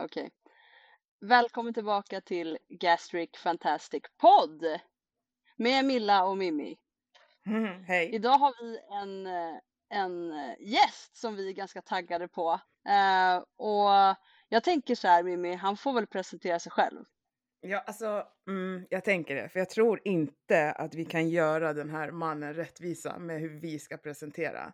[0.00, 0.30] Okej.
[1.20, 4.64] Välkommen tillbaka till Gastric Fantastic Podd
[5.56, 6.76] med Milla och Mimmi.
[7.46, 8.14] Mm, hej.
[8.14, 9.58] Idag har vi en, eh,
[9.88, 12.60] en eh, gäst som vi är ganska taggade på.
[12.88, 14.16] Eh, och
[14.48, 17.04] jag tänker så här Mimmi, han får väl presentera sig själv.
[17.60, 21.90] Ja, alltså, mm, jag tänker det, för jag tror inte att vi kan göra den
[21.90, 24.72] här mannen rättvisa med hur vi ska presentera.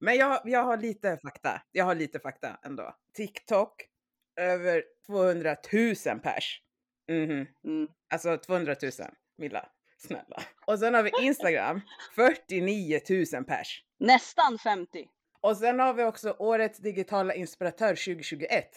[0.00, 1.62] Men jag, jag har lite fakta.
[1.72, 2.96] Jag har lite fakta ändå.
[3.16, 3.88] TikTok,
[4.36, 5.56] över 200
[6.06, 6.60] 000 pers.
[7.08, 7.46] Mhm.
[7.64, 7.88] Mm.
[8.12, 8.90] Alltså 200 000,
[9.38, 9.68] Milla.
[9.98, 10.42] Snälla.
[10.66, 11.80] Och sen har vi Instagram,
[12.14, 13.00] 49
[13.34, 13.84] 000 pers.
[13.98, 15.08] Nästan 50.
[15.40, 18.68] Och sen har vi också Årets digitala inspiratör 2021.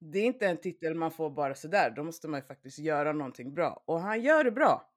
[0.00, 3.12] Det är inte en titel man får bara sådär, då måste man ju faktiskt göra
[3.12, 3.82] någonting bra.
[3.86, 4.88] Och han gör det bra.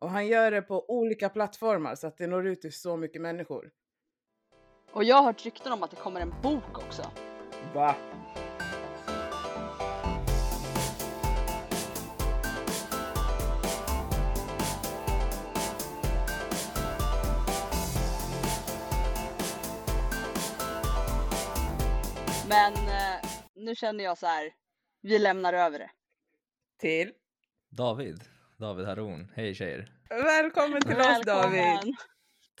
[0.00, 3.22] Och han gör det på olika plattformar så att det når ut till så mycket
[3.22, 3.70] människor.
[4.92, 7.02] Och jag har hört rykten om att det kommer en bok också.
[7.74, 7.96] Va?
[23.64, 24.52] Nu känner jag så här,
[25.02, 25.90] vi lämnar över det.
[26.78, 27.12] Till?
[27.70, 28.24] David,
[28.58, 29.30] David Haron.
[29.34, 29.92] Hej tjejer.
[30.08, 31.58] Välkommen till oss David!
[31.58, 31.94] Välkommen.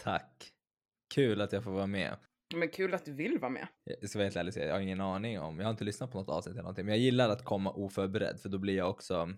[0.02, 0.50] Tack.
[1.14, 2.16] Kul att jag får vara med.
[2.54, 3.68] Men kul att du vill vara med.
[3.84, 6.12] Jag ska vara helt ärlig säga, jag har ingen aning om, jag har inte lyssnat
[6.12, 8.90] på något avsnitt eller någonting, men jag gillar att komma oförberedd för då blir jag
[8.90, 9.28] också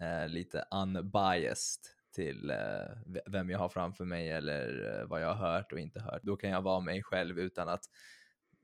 [0.00, 1.82] eh, lite unbiased
[2.14, 6.00] till eh, vem jag har framför mig eller eh, vad jag har hört och inte
[6.00, 6.22] hört.
[6.22, 7.84] Då kan jag vara mig själv utan att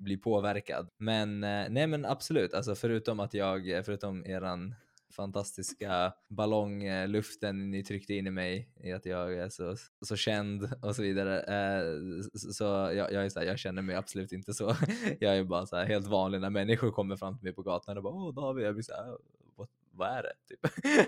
[0.03, 0.89] bli påverkad.
[0.99, 4.75] Men eh, nej men absolut, alltså förutom att jag, förutom eran
[5.13, 10.97] fantastiska ballongluften ni tryckte in i mig i att jag är så, så känd och
[10.97, 11.41] så vidare.
[11.41, 14.77] Eh, så så jag, jag, är så här, jag känner mig absolut inte så.
[15.21, 17.97] Jag är bara så här helt vanlig när människor kommer fram till mig på gatan
[17.97, 19.17] och bara åh David, jag blir så här,
[19.57, 20.33] vad, vad är det?
[20.49, 20.61] Typ.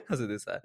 [0.08, 0.60] alltså det är så här,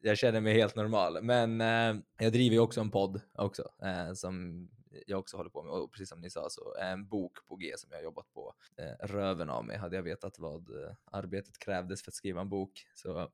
[0.00, 1.22] jag känner mig helt normal.
[1.22, 4.68] Men eh, jag driver ju också en podd också eh, som
[5.06, 7.56] jag också håller på med och precis som ni sa så är en bok på
[7.56, 9.76] G som jag har jobbat på eh, röven av mig.
[9.76, 13.30] Hade jag vetat vad eh, arbetet krävdes för att skriva en bok så jag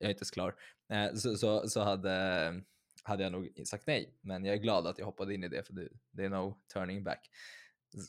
[0.00, 0.54] är inte ens klar.
[0.88, 2.62] Eh, så, så, så hade,
[3.02, 4.18] hade jag nog sagt nej.
[4.20, 6.58] Men jag är glad att jag hoppade in i det för det, det är no
[6.74, 7.30] turning back.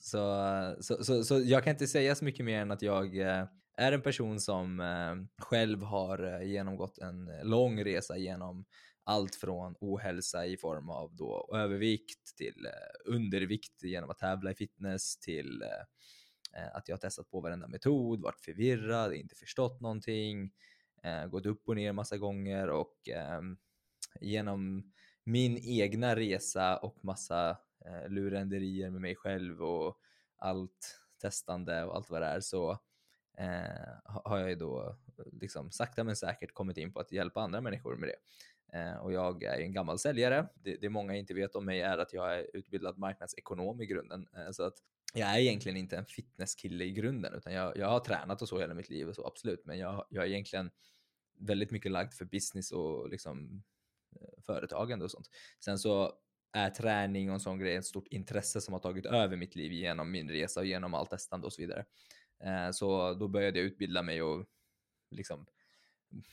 [0.02, 3.46] Så, så, så, så jag kan inte säga så mycket mer än att jag eh,
[3.78, 8.66] är en person som eh, själv har eh, genomgått en lång resa genom
[9.08, 14.56] allt från ohälsa i form av då övervikt till eh, undervikt genom att tävla i
[14.56, 19.82] fitness till eh, eh, att jag har testat på varenda metod, varit förvirrad, inte förstått
[19.82, 20.54] någonting,
[21.30, 23.10] gått upp och ner massa gånger och
[24.22, 24.92] genom
[25.24, 27.58] min egna resa och massa
[28.08, 30.00] lurenderier med mig själv och
[30.38, 32.80] allt testande och allt vad det är så
[34.06, 34.98] har jag ju då
[35.32, 38.16] liksom sakta men säkert kommit in på att hjälpa andra människor med det.
[38.74, 40.48] Eh, och jag är en gammal säljare.
[40.56, 44.28] Det, det många inte vet om mig är att jag är utbildad marknadsekonom i grunden.
[44.38, 44.78] Eh, så att
[45.14, 48.60] jag är egentligen inte en fitnesskille i grunden, utan jag, jag har tränat och så
[48.60, 50.72] hela mitt liv och så absolut, men jag, jag är egentligen
[51.40, 53.64] väldigt mycket lagd för business och liksom
[54.22, 55.30] eh, företagande och sånt.
[55.60, 56.14] Sen så
[56.52, 59.72] är träning och en sån grej ett stort intresse som har tagit över mitt liv
[59.72, 61.86] genom min resa och genom allt testande och så vidare.
[62.44, 64.46] Eh, så då började jag utbilda mig och
[65.12, 65.46] liksom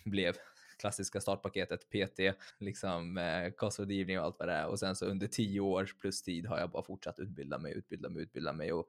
[0.05, 0.37] blev
[0.79, 2.21] klassiska startpaketet PT,
[2.59, 4.67] liksom eh, kostrådgivning och allt vad det är.
[4.67, 8.09] Och sen så under tio års plus tid har jag bara fortsatt utbilda mig, utbilda
[8.09, 8.89] mig, utbilda mig och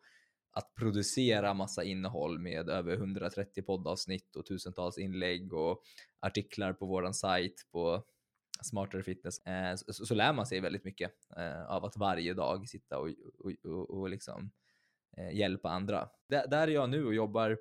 [0.52, 5.84] att producera massa innehåll med över 130 poddavsnitt och tusentals inlägg och
[6.20, 8.06] artiklar på våran sajt på
[8.62, 12.34] Smartare Fitness eh, så, så, så lär man sig väldigt mycket eh, av att varje
[12.34, 13.10] dag sitta och,
[13.40, 14.52] och, och, och liksom
[15.18, 16.10] eh, hjälpa andra.
[16.30, 17.58] D där är jag nu och jobbar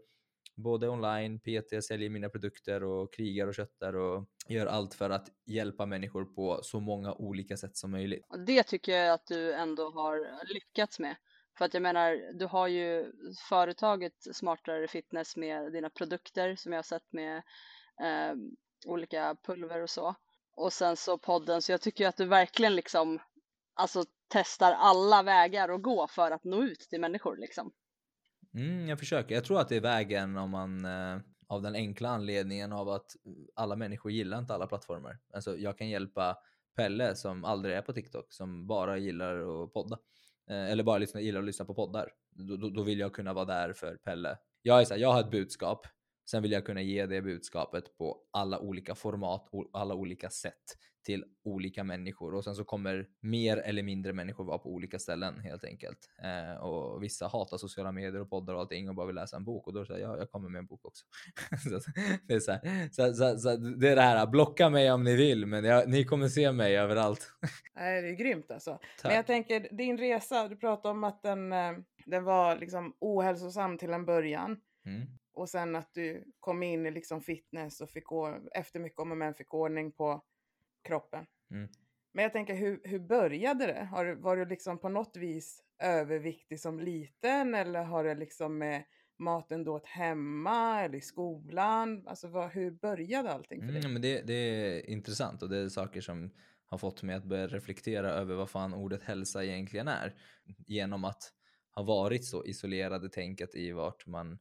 [0.55, 5.29] både online, PT, säljer mina produkter och krigar och köttar och gör allt för att
[5.47, 8.27] hjälpa människor på så många olika sätt som möjligt.
[8.47, 11.17] Det tycker jag att du ändå har lyckats med.
[11.59, 13.13] För att jag menar, du har ju
[13.49, 17.37] företaget Smartare Fitness med dina produkter som jag har sett med
[18.03, 18.35] eh,
[18.87, 20.15] olika pulver och så.
[20.57, 23.19] Och sen så podden, så jag tycker att du verkligen liksom
[23.75, 27.73] alltså testar alla vägar att gå för att nå ut till människor liksom.
[28.55, 29.35] Mm, jag försöker.
[29.35, 33.17] Jag tror att det är vägen om man eh, av den enkla anledningen av att
[33.55, 35.19] alla människor gillar inte alla plattformar.
[35.35, 36.37] Alltså jag kan hjälpa
[36.77, 39.99] Pelle som aldrig är på TikTok, som bara gillar att podda.
[40.51, 42.11] Eh, eller bara lyssna, gillar att lyssna på poddar.
[42.31, 44.39] Då, då, då vill jag kunna vara där för Pelle.
[44.63, 45.87] Jag, är så här, jag har ett budskap
[46.31, 50.77] Sen vill jag kunna ge det budskapet på alla olika format och alla olika sätt
[51.05, 55.41] till olika människor och sen så kommer mer eller mindre människor vara på olika ställen
[55.41, 55.99] helt enkelt.
[56.23, 59.45] Eh, och vissa hatar sociala medier och poddar och allting och bara vill läsa en
[59.45, 61.05] bok och då säger jag, ja, jag kommer med en bok också.
[61.63, 61.91] så,
[62.29, 65.17] det är så, här, så, så, så, det är det här, blocka mig om ni
[65.17, 67.31] vill, men jag, ni kommer se mig överallt.
[67.75, 68.71] Nej, det är grymt alltså.
[68.71, 69.05] Tack.
[69.05, 71.73] Men jag tänker, din resa, du pratade om att den, eh,
[72.07, 74.61] den var liksom ohälsosam till en början.
[74.87, 75.07] Mm.
[75.35, 78.05] Och sen att du kom in i liksom fitness och fick,
[78.55, 80.25] efter mycket om och men fick ordning på
[80.83, 81.27] kroppen.
[81.51, 81.69] Mm.
[82.13, 83.85] Men jag tänker, hur, hur började det?
[83.85, 88.85] Har, var du liksom på något vis överviktig som liten eller har det liksom med
[89.19, 92.09] maten då hemma eller i skolan?
[92.09, 93.81] Alltså vad, hur började allting för dig?
[93.81, 96.31] Mm, men det, det är intressant och det är saker som
[96.65, 100.15] har fått mig att börja reflektera över vad fan ordet hälsa egentligen är.
[100.67, 101.33] Genom att
[101.75, 104.39] ha varit så isolerade tänket i vart man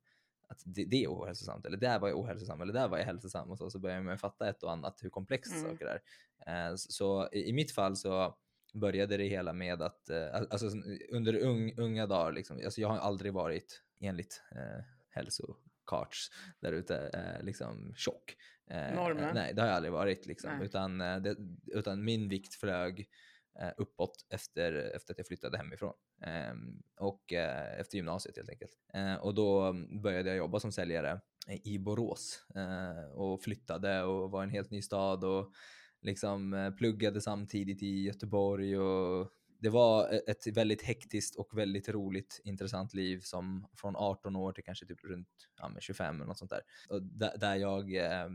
[0.53, 3.51] att det, det är ohälsosamt, eller där var jag ohälsosam, eller där var jag hälsosam
[3.51, 5.71] och så, så börjar man fatta ett och annat hur komplext mm.
[5.71, 6.01] saker är.
[6.47, 8.37] Eh, så i, i mitt fall så
[8.73, 10.69] började det hela med att, eh, alltså
[11.09, 16.29] under ung, unga dagar, liksom, alltså jag har aldrig varit enligt eh, hälsokarts
[16.59, 18.35] där ute eh, liksom tjock.
[18.69, 19.35] Eh, Normen?
[19.35, 23.32] Nej, det har jag aldrig varit liksom, utan, eh, det, utan min vikt flög Eh,
[23.59, 28.71] Eh, uppåt efter, efter att jag flyttade hemifrån ehm, och eh, efter gymnasiet helt enkelt.
[28.93, 34.03] Eh, och då mm, började jag jobba som säljare eh, i Borås eh, och flyttade
[34.03, 35.51] och var i en helt ny stad och
[36.01, 42.93] liksom pluggade samtidigt i Göteborg och det var ett väldigt hektiskt och väldigt roligt intressant
[42.93, 45.27] liv som från 18 år till kanske typ runt
[45.57, 46.61] ja, 25 eller något sånt där.
[46.89, 47.03] Och
[47.39, 48.29] där, jag eh,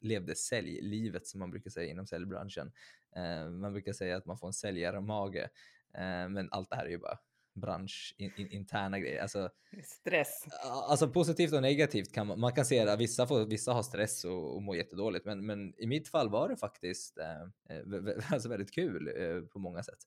[0.00, 2.72] levde säljlivet som man brukar säga inom säljbranschen.
[3.16, 5.48] Eh, man brukar säga att man får en säljarmage,
[5.94, 7.18] eh, men allt det här är ju bara
[7.60, 9.22] branschinterna grejer.
[9.22, 9.50] Alltså,
[9.84, 10.44] stress.
[10.88, 14.24] Alltså positivt och negativt kan man, man kan se att vissa, får, vissa har stress
[14.24, 17.42] och, och mår jättedåligt, men, men i mitt fall var det faktiskt eh,
[17.76, 19.98] eh alltså väldigt kul eh, på många sätt.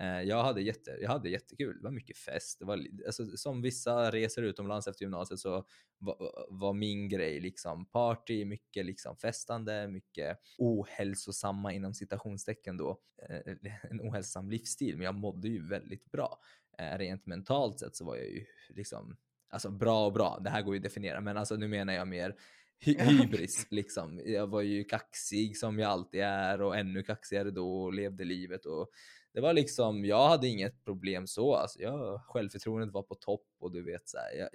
[0.00, 2.58] Eh, jag, hade jätte, jag hade jättekul, det var mycket fest.
[2.58, 5.64] Det var, alltså, som vissa reser utomlands efter gymnasiet så
[5.98, 13.54] var, var min grej liksom party, mycket liksom festande, mycket ohälsosamma inom citationstecken då, eh,
[13.90, 16.40] en ohälsosam livsstil, men jag mådde ju väldigt bra.
[16.78, 19.16] Eh, rent mentalt sett så var jag ju liksom,
[19.50, 22.08] alltså bra och bra, det här går ju att definiera, men alltså nu menar jag
[22.08, 22.36] mer
[22.80, 24.20] hy hybris liksom.
[24.24, 28.66] Jag var ju kaxig som jag alltid är och ännu kaxigare då och levde livet
[28.66, 28.90] och
[29.32, 33.72] det var liksom, jag hade inget problem så, alltså jag, självförtroendet var på topp och
[33.72, 34.48] du vet så här, jag,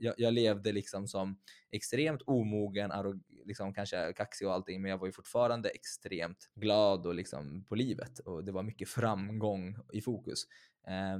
[0.00, 1.38] jag, jag, levde liksom som
[1.70, 2.92] extremt omogen,
[3.44, 7.74] liksom kanske kaxig och allting, men jag var ju fortfarande extremt glad och liksom på
[7.74, 10.44] livet och det var mycket framgång i fokus.
[10.86, 11.18] Eh,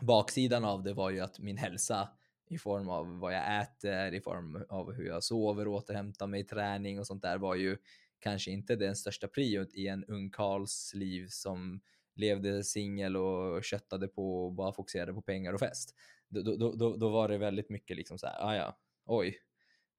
[0.00, 2.08] baksidan av det var ju att min hälsa
[2.48, 6.98] i form av vad jag äter, i form av hur jag sover, återhämtar mig, träning
[6.98, 7.76] och sånt där var ju
[8.18, 11.80] kanske inte den största priot i en ung Karls liv som
[12.14, 15.94] levde singel och köttade på och bara fokuserade på pengar och fest.
[16.28, 19.38] Då, då, då, då var det väldigt mycket liksom så här, ah, ja, oj,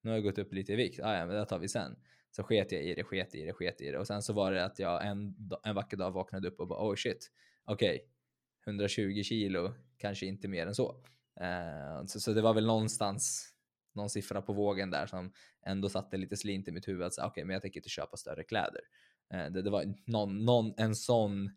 [0.00, 1.96] nu har jag gått upp lite i vikt, ah, ja, men det tar vi sen.
[2.30, 4.52] Så sket jag i det, sket i det, sket i det och sen så var
[4.52, 5.34] det att jag en,
[5.64, 7.30] en vacker dag vaknade upp och bara, oh shit,
[7.64, 8.06] okej, okay,
[8.66, 11.02] 120 kilo, kanske inte mer än så.
[11.40, 13.52] Uh, så, så, det var väl någonstans
[13.94, 15.32] någon siffra på vågen där som
[15.66, 18.16] ändå satte lite slint i mitt huvud att okej, okay, men jag tänker inte köpa
[18.16, 18.80] större kläder.
[19.34, 21.50] Uh, det, det, var någon, någon, en sån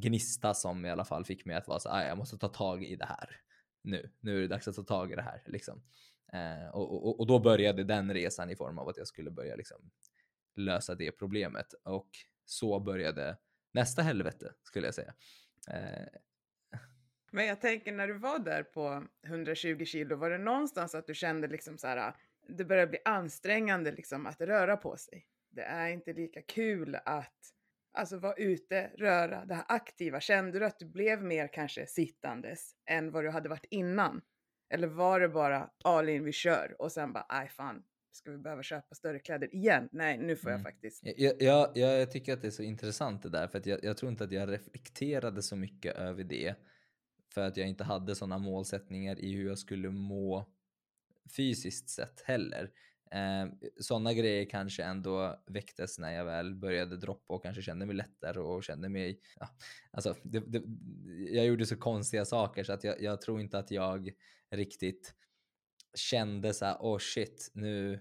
[0.00, 2.84] gnista som i alla fall fick mig att vara så, ah, jag måste ta tag
[2.84, 3.40] i det här
[3.82, 4.10] nu.
[4.20, 5.82] Nu är det dags att ta tag i det här liksom.
[6.32, 9.56] Eh, och, och, och, då började den resan i form av att jag skulle börja
[9.56, 9.90] liksom
[10.56, 12.08] lösa det problemet och
[12.44, 13.38] så började
[13.72, 15.14] nästa helvete skulle jag säga.
[15.70, 16.08] Eh,
[17.30, 21.14] Men jag tänker när du var där på 120 kilo, var det någonstans att du
[21.14, 22.16] kände liksom så här, ah,
[22.48, 25.26] det börjar bli ansträngande liksom att röra på sig?
[25.50, 27.55] Det är inte lika kul att
[27.96, 30.20] alltså vara ute, röra, det här aktiva.
[30.20, 34.20] Kände du att du blev mer kanske sittandes än vad du hade varit innan?
[34.70, 38.38] Eller var det bara all in, vi kör och sen bara, aj fan, ska vi
[38.38, 39.88] behöva köpa större kläder igen?
[39.92, 40.72] Nej, nu får jag mm.
[40.72, 41.00] faktiskt.
[41.02, 43.96] Jag, jag, jag, tycker att det är så intressant det där, för att jag, jag
[43.96, 46.54] tror inte att jag reflekterade så mycket över det,
[47.34, 50.52] för att jag inte hade sådana målsättningar i hur jag skulle må
[51.36, 52.70] fysiskt sett heller.
[53.10, 53.46] Eh,
[53.80, 58.38] sådana grejer kanske ändå väcktes när jag väl började droppa och kanske kände mig lättare
[58.38, 59.48] och kände mig, ja,
[59.90, 60.62] alltså det, det,
[61.30, 64.12] jag gjorde så konstiga saker så att jag, jag tror inte att jag
[64.50, 65.14] riktigt
[65.94, 68.00] kände så här, oh shit, nu,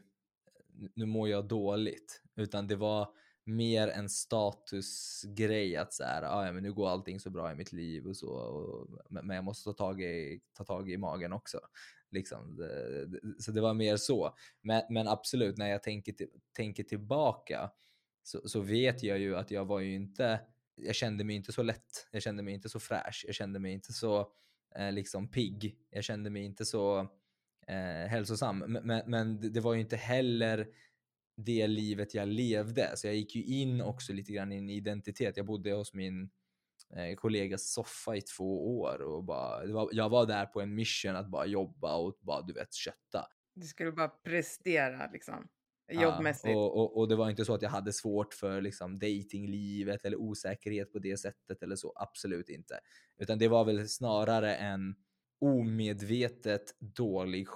[0.94, 2.22] nu mår jag dåligt.
[2.36, 3.10] Utan det var
[3.46, 7.56] mer en statusgrej att så här, ah, ja, men nu går allting så bra i
[7.56, 8.30] mitt liv och så.
[8.30, 11.60] Och, men jag måste ta tag, i, ta tag i magen också.
[12.12, 12.70] Liksom.
[13.40, 14.36] Så det var mer så.
[14.62, 16.16] Men, men absolut, när jag tänker,
[16.56, 17.72] tänker tillbaka
[18.24, 20.40] så, så vet jag ju att jag var ju inte,
[20.76, 23.74] jag kände mig inte så lätt, jag kände mig inte så fräsch, jag kände mig
[23.74, 24.32] inte så
[24.76, 27.00] eh, liksom pigg, jag kände mig inte så
[27.68, 28.60] eh, hälsosam.
[28.60, 30.68] Men, men, men det var ju inte heller
[31.38, 32.92] det livet jag levde.
[32.96, 35.38] Så jag gick ju in också lite grann i en identitet.
[35.38, 36.30] Jag bodde hos min eh,
[37.18, 41.28] kollegas soffa i två år och bara, var, jag var där på en mission att
[41.28, 43.28] bara jobba och bara du vet kötta.
[43.56, 45.48] Du skulle bara prestera liksom
[45.92, 46.52] jobbmässigt.
[46.52, 50.06] Ja, och, och, och, det var inte så att jag hade svårt för liksom datinglivet
[50.06, 51.94] eller osäkerhet på det sättet eller så.
[51.96, 52.80] Absolut inte.
[53.18, 54.96] Utan det var väl snarare en
[55.42, 57.48] omedvetet dålig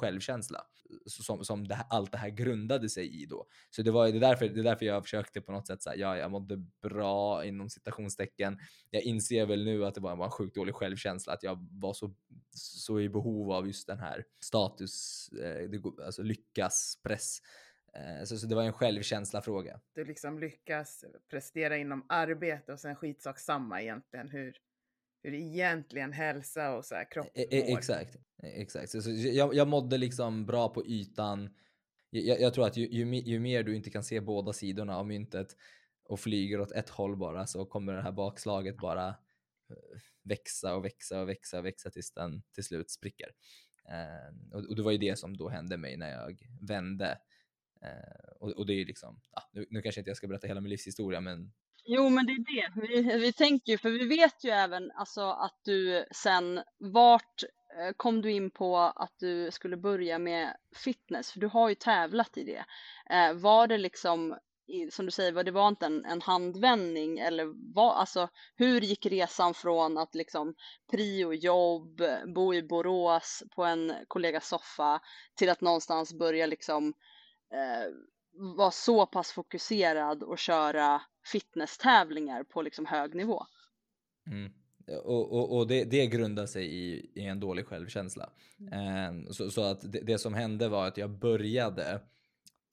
[0.00, 0.66] självkänsla
[1.06, 3.46] som, som det här, allt det här grundade sig i då.
[3.70, 6.16] Så det var det därför, det är därför jag försökte på något sätt säga, ja,
[6.16, 8.58] jag mådde bra inom citationstecken.
[8.90, 12.14] Jag inser väl nu att det var en sjukt dålig självkänsla, att jag var så,
[12.54, 17.40] så i behov av just den här status, eh, alltså lyckas, press.
[17.96, 19.80] Eh, så, så det var en självkänsla fråga.
[19.94, 24.56] Du liksom lyckas prestera inom arbete och sen skitsak samma egentligen hur
[25.22, 27.78] hur egentligen hälsa och så här, kropp e, e mår.
[27.78, 28.90] Exakt, exakt.
[28.90, 31.54] Så, så jag, jag mådde liksom bra på ytan.
[32.10, 35.06] Jag, jag tror att ju, ju, ju, mer du inte kan se båda sidorna av
[35.06, 35.56] myntet
[36.04, 40.84] och flyger åt ett håll bara så kommer det här bakslaget bara eh, växa och
[40.84, 43.28] växa och växa och växa tills den till slut spricker.
[43.88, 47.18] Eh, och, och, det var ju det som då hände mig när jag vände.
[47.82, 50.46] Eh, och, och, det är ju liksom, ah, nu, nu kanske inte jag ska berätta
[50.46, 51.52] hela min livshistoria men
[51.88, 52.88] Jo, men det är det.
[52.88, 57.42] Vi, vi tänker ju, för vi vet ju även alltså, att du sen, vart
[57.78, 61.32] eh, kom du in på att du skulle börja med fitness?
[61.32, 62.64] För du har ju tävlat i det.
[63.14, 64.38] Eh, var det liksom,
[64.90, 69.54] som du säger, det var inte en, en handvändning eller var, alltså, hur gick resan
[69.54, 70.54] från att liksom
[70.90, 72.02] prio jobb,
[72.34, 75.00] bo i Borås på en kollegas soffa
[75.34, 76.94] till att någonstans börja liksom
[77.52, 77.92] eh,
[78.56, 81.02] vara så pass fokuserad och köra
[81.32, 83.46] fitnesstävlingar på liksom hög nivå.
[84.26, 84.52] Mm.
[84.86, 88.30] Och, och, och det, det grundar sig i, i, en dålig självkänsla.
[88.72, 89.32] Mm.
[89.32, 91.92] så, så, att det, det, som hände var att jag började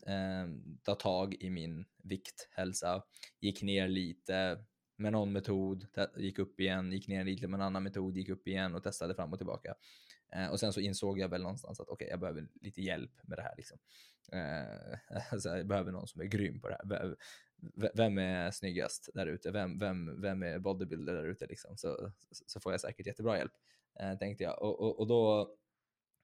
[0.05, 0.47] eh,
[0.83, 3.03] ta tag i min vikthälsa,
[3.39, 4.57] gick ner lite
[4.97, 8.47] med någon metod, gick upp igen, gick ner lite med en annan metod, gick upp
[8.47, 9.75] igen och testade fram och tillbaka.
[10.35, 13.11] Eh, och sen så insåg jag väl någonstans att okej, okay, jag behöver lite hjälp
[13.23, 13.53] med det här.
[13.57, 13.77] Liksom.
[14.31, 17.15] Eh, alltså, jag behöver någon som är grym på det här.
[17.93, 19.51] Vem är snyggast där ute?
[19.51, 21.45] Vem, vem, vem är bodybuilder där ute?
[21.45, 21.77] Liksom?
[21.77, 23.51] Så, så får jag säkert jättebra hjälp,
[23.99, 24.61] eh, tänkte jag.
[24.61, 25.49] Och, och, och, då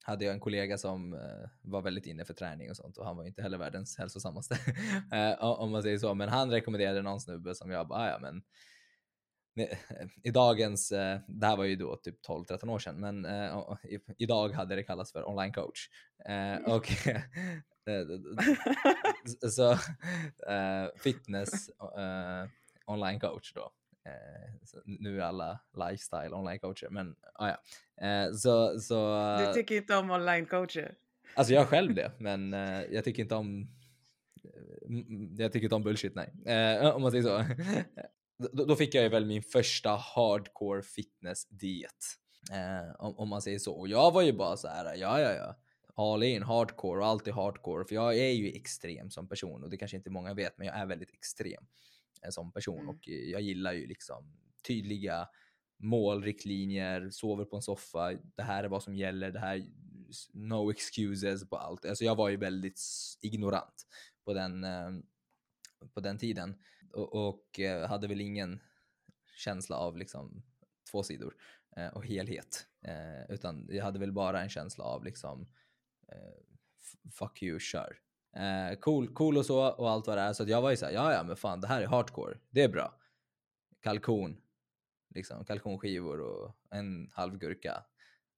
[0.04, 3.18] hade jag en kollega som eh, var väldigt inne för träning och sånt och han
[3.18, 4.58] var inte heller världens hälsosammaste
[5.14, 6.14] eh, om man säger så.
[6.14, 8.44] Men han rekommenderade någon snubbe som jag bara, ah, ja men
[10.24, 10.90] i dagens,
[11.28, 13.28] det här var ju då typ 12-13 år sedan, men
[14.18, 15.90] idag hade det kallats för online coach.
[16.66, 16.88] Och
[19.50, 19.78] så
[20.96, 21.70] fitness
[22.86, 23.72] online coach då.
[24.86, 28.34] nu är alla lifestyle online coacher, men ah, ja.
[28.34, 30.96] så, så, du tycker inte om online coacher?
[31.36, 32.54] Alltså jag själv det, men
[32.92, 33.68] jag tycker inte om
[35.38, 36.92] jag tycker inte om bullshit, nej.
[36.94, 37.46] Om man säger så
[38.52, 42.16] då, då, fick jag ju väl min första hardcore fitness diet.
[42.52, 43.74] Eh, om, om, man säger så.
[43.74, 45.60] Och jag var ju bara så här, ja ja ja.
[46.00, 47.86] All in, hardcore och alltid hardcore.
[47.86, 50.78] För jag är ju extrem som person och det kanske inte många vet, men jag
[50.78, 51.66] är väldigt extrem
[52.24, 52.90] eh, som person mm.
[52.90, 54.34] och jag gillar ju liksom
[54.68, 55.30] tydliga
[55.78, 58.14] mål, riktlinjer, sover på en soffa.
[58.36, 59.32] Det här är vad som gäller.
[59.32, 59.66] Det här,
[60.34, 61.86] no excuses på allt.
[61.86, 62.82] Alltså jag var ju väldigt
[63.22, 63.88] ignorant
[64.26, 64.92] på den, eh,
[65.94, 66.56] på den tiden
[66.94, 68.60] och, och eh, hade väl ingen
[69.38, 70.44] känsla av liksom
[70.92, 71.36] två sidor
[71.78, 72.68] eh, och helhet.
[72.82, 75.48] Eh, utan jag hade väl bara en känsla av liksom
[77.20, 77.98] fuck you, kör.
[78.80, 80.34] cool, cool och så och allt vad det är.
[80.34, 82.70] Så jag var ju såhär, ja ja men fan det här är hardcore, det är
[82.70, 82.96] bra.
[83.82, 84.38] Kalkon,
[85.16, 87.84] liksom kalkonskivor och en halv gurka.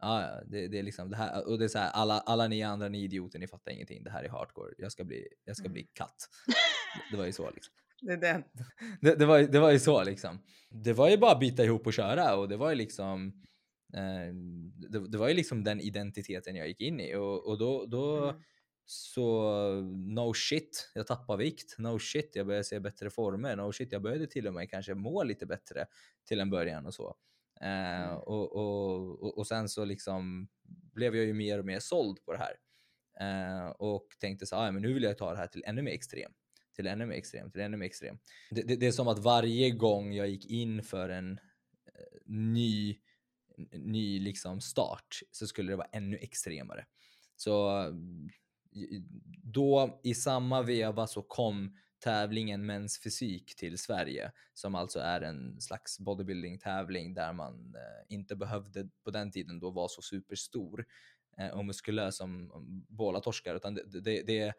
[0.01, 2.47] Ja, ja det, det, är liksom det här och det är så här, alla, alla
[2.47, 4.03] ni andra ni idioter, ni fattar ingenting.
[4.03, 4.73] Det här är hardcore.
[4.77, 5.91] Jag ska bli, jag ska bli mm.
[5.93, 6.29] katt.
[7.11, 7.73] Det var ju så liksom.
[8.01, 8.43] Det är den.
[9.01, 10.39] Det, det, var, det var ju så liksom.
[10.69, 13.33] Det var ju bara att byta ihop och köra och det var ju liksom eh,
[13.91, 18.23] det, det, var ju liksom den identiteten jag gick in i och, och då, då
[18.23, 18.41] mm.
[18.85, 19.51] så
[19.91, 24.01] no shit, jag tappade vikt, no shit, jag började se bättre former, no shit, jag
[24.01, 25.85] började till och med kanske må lite bättre
[26.27, 27.15] till en början och så.
[27.61, 28.17] Eh, mm.
[28.17, 30.47] och, och, och, och, sen så liksom
[30.93, 32.55] blev jag ju mer och mer såld på det här
[33.19, 35.91] eh, och tänkte så ah, men nu vill jag ta det här till ännu mer
[35.91, 36.35] extremt
[36.75, 38.17] till ännu mer extrem, till ännu mer extrem.
[38.51, 42.99] Det, det, det, är som att varje gång jag gick in för en eh, ny
[43.71, 46.85] ny liksom start så skulle det vara ännu extremare.
[47.35, 47.85] Så
[49.43, 55.61] då i samma veva så kom tävlingen Mäns fysik till Sverige som alltså är en
[55.61, 60.85] slags bodybuilding tävling där man eh, inte behövde på den tiden då vara så superstor
[61.37, 62.51] eh, och muskulös som
[62.89, 64.53] bålatorskar utan det, det, det,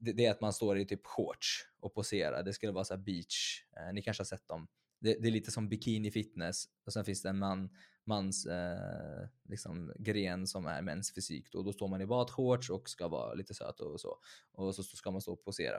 [0.00, 2.42] det, är att man står i typ shorts och poserar.
[2.42, 3.64] Det skulle vara så beach.
[3.76, 4.68] Eh, ni kanske har sett dem.
[5.00, 7.70] Det, det, är lite som bikini fitness och sen finns det en man,
[8.08, 11.52] mans eh, liksom, gren som är mäns fysik.
[11.52, 14.18] Då, då står man i badshorts och ska vara lite söt och så.
[14.52, 15.76] Och så ska man stå och posera.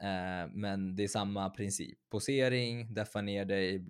[0.00, 1.98] Eh, men det är samma princip.
[2.10, 3.86] Posering, deffa ner dig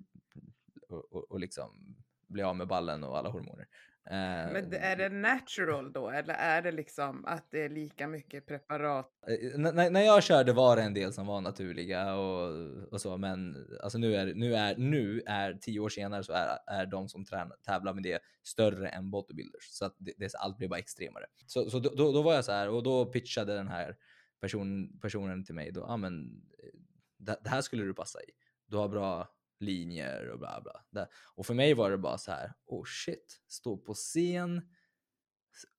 [0.88, 3.68] och, och, och liksom bli av med ballen och alla hormoner.
[4.10, 9.10] Men är det natural då eller är det liksom att det är lika mycket preparat?
[9.26, 12.52] Eh, N när jag körde var det en del som var naturliga och,
[12.92, 16.58] och så, men alltså nu är nu är nu är tio år senare så är,
[16.66, 20.58] är de som tränar, tävlar med det större än bodybuilders så att det, det, allt
[20.58, 21.24] blir bara extremare.
[21.46, 23.96] Så, så då, då var jag så här och då pitchade den här
[24.40, 26.78] person, personen till mig då, ja ah, men eh,
[27.18, 28.30] det, det här skulle du passa i.
[28.66, 29.28] Du har bra
[29.64, 31.08] linjer och bla bla.
[31.34, 34.68] Och för mig var det bara så här, oh shit, stå på scen,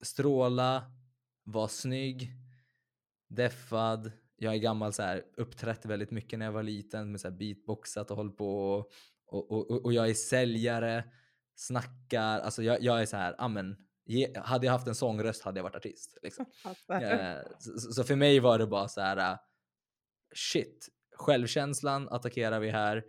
[0.04, 0.92] stråla,
[1.44, 2.32] vara snygg,
[3.30, 4.12] deffad.
[4.36, 7.36] Jag är gammal så här, uppträtt väldigt mycket när jag var liten med så här
[7.36, 8.92] beatboxat och hållit på och,
[9.27, 11.04] och, och, och jag är säljare,
[11.56, 13.77] snackar, alltså jag, jag är så här, amen,
[14.36, 16.18] hade jag haft en sångröst hade jag varit artist.
[16.22, 16.46] Liksom.
[16.89, 19.38] Eh, så, så, för mig var det bara så här,
[20.36, 23.04] shit, självkänslan attackerar vi här,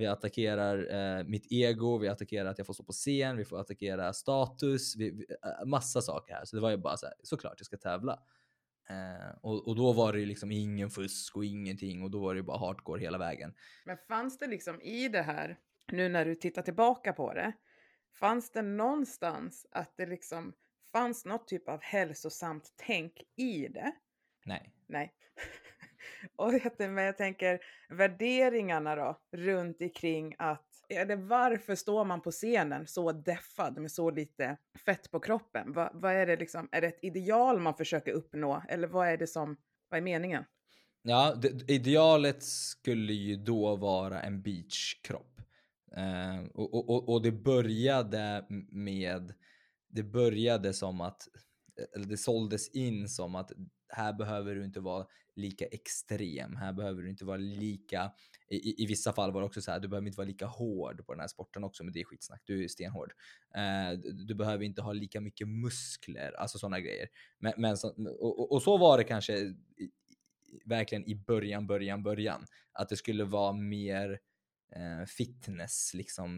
[0.00, 3.60] vi attackerar eh, mitt ego, vi attackerar att jag får stå på scen, vi får
[3.60, 6.44] attackera status, vi, vi, eh, massa saker här.
[6.44, 8.12] Så det var ju bara så här, såklart jag ska tävla.
[8.88, 12.34] Eh, och, och, då var det ju liksom ingen fusk och ingenting och då var
[12.34, 13.54] det ju bara hardcore hela vägen.
[13.84, 15.58] Men fanns det liksom i det här,
[15.92, 17.52] nu när du tittar tillbaka på det,
[18.20, 20.52] fanns det någonstans att det liksom
[20.92, 23.92] fanns något typ av hälsosamt tänk i det?
[24.44, 24.74] Nej.
[24.86, 25.14] Nej.
[26.36, 32.86] Och men jag tänker värderingarna då runt omkring att eller varför står man på scenen
[32.86, 35.72] så deffad med så lite fett på kroppen?
[35.72, 36.68] Va, vad är det liksom?
[36.72, 39.56] Är det ett ideal man försöker uppnå eller vad är det som,
[39.88, 40.44] vad är meningen?
[41.02, 45.40] Ja, det, idealet skulle ju då vara en beachkropp.
[45.96, 49.34] Eh, och, och, och det började med,
[49.88, 51.22] det började som att,
[51.96, 53.52] eller det såldes in som att
[53.92, 56.56] här behöver du inte vara lika extrem.
[56.56, 58.12] Här behöver du inte vara lika,
[58.48, 61.06] i, i vissa fall var det också så här, du behöver inte vara lika hård
[61.06, 63.12] på den här sporten också, men det är skitsnack, du är stenhård.
[63.54, 67.08] Eh, du behöver inte ha lika mycket muskler, alltså sådana grejer.
[67.38, 67.88] Men, men så,
[68.20, 69.54] och, och, så var det kanske
[70.64, 72.44] verkligen i början, början, början.
[72.72, 74.20] Att det skulle vara mer
[74.76, 76.30] eh, fitness, liksom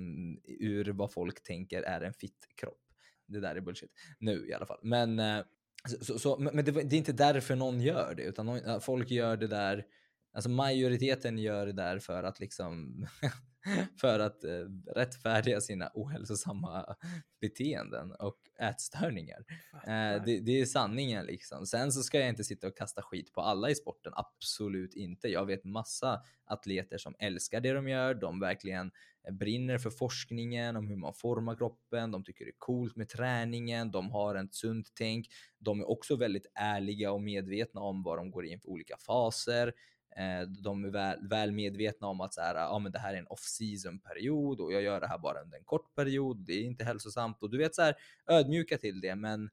[0.45, 2.79] ur vad folk tänker är en fit kropp.
[3.27, 3.93] Det där är bullshit.
[4.19, 4.81] Nu i alla fall.
[4.83, 5.45] Men eh,
[5.89, 9.37] så, så, men det, det, är inte därför någon gör det, utan någon, folk gör
[9.37, 9.85] det där,
[10.33, 13.07] alltså majoriteten gör det där för att liksom
[14.01, 14.65] för att eh,
[14.95, 16.97] rättfärdiga sina ohälsosamma
[17.41, 19.45] beteenden och ätstörningar.
[19.73, 21.67] Eh, det, det, är sanningen liksom.
[21.67, 25.29] Sen så ska jag inte sitta och kasta skit på alla i sporten, absolut inte.
[25.29, 28.91] Jag vet massa atleter som älskar det de gör, de verkligen
[29.31, 33.91] brinner för forskningen om hur man formar kroppen, de tycker det är coolt med träningen,
[33.91, 35.27] de har ett sunt tänk,
[35.59, 39.73] de är också väldigt ärliga och medvetna om vad de går in för olika faser.
[40.17, 43.19] Eh, de är väl, väl, medvetna om att så här, ah, men det här är
[43.19, 46.37] en off-season period och jag gör det här bara under en kort period.
[46.47, 47.95] Det är inte hälsosamt och du vet så här
[48.27, 49.51] ödmjuka till det, men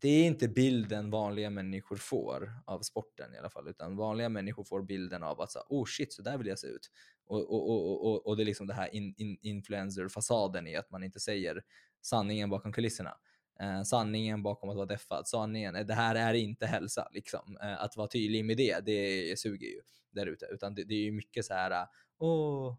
[0.00, 4.64] det är inte bilden vanliga människor får av sporten i alla fall, utan vanliga människor
[4.64, 6.90] får bilden av att så, oh shit, så där vill jag se ut.
[7.26, 10.90] Och, och, och, och, och det är liksom det här in, in, influencer-fasaden i att
[10.90, 11.62] man inte säger
[12.02, 13.16] sanningen bakom kulisserna.
[13.60, 17.58] Eh, sanningen bakom att vara deffad, sanningen, eh, det här är inte hälsa liksom.
[17.62, 20.46] Eh, att vara tydlig med det, det suger ju där ute.
[20.46, 21.86] Utan det, det, är ju mycket så här,
[22.18, 22.76] åh,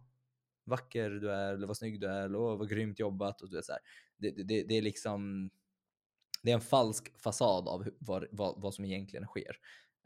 [0.65, 3.55] vacker du är, eller vad snygg du är, eller åh, vad grymt jobbat och du
[3.55, 3.81] vet så här.
[4.17, 5.49] Det, det, det är liksom,
[6.43, 9.57] det är en falsk fasad av vad, vad, vad som egentligen sker.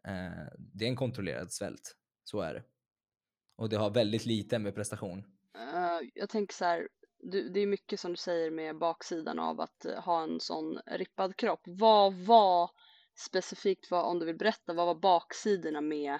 [0.07, 2.63] Eh, det är en kontrollerad svält, så är det.
[3.55, 5.23] Och det har väldigt lite med prestation.
[5.57, 6.87] Uh, jag tänker så här,
[7.19, 10.79] du, det är mycket som du säger med baksidan av att eh, ha en sån
[10.85, 11.61] rippad kropp.
[11.65, 12.71] Vad var
[13.15, 16.13] specifikt, vad, om du vill berätta, vad var baksidorna med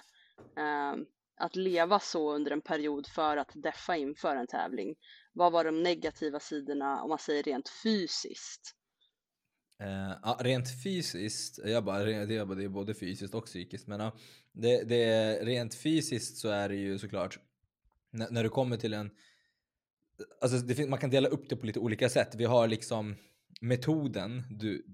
[0.58, 0.94] eh,
[1.38, 4.96] att leva så under en period för att deffa inför en tävling?
[5.34, 8.76] Vad var de negativa sidorna om man säger rent fysiskt?
[9.84, 14.14] Uh, rent fysiskt, jag bara, det, är, det är både fysiskt och psykiskt, men uh,
[14.52, 17.40] det, det, rent fysiskt så är det ju såklart
[18.12, 19.12] när, när du kommer till en
[20.42, 22.36] alltså det man kan dela upp det på lite olika sätt.
[22.36, 23.16] Vi har liksom
[23.62, 24.86] metoden du,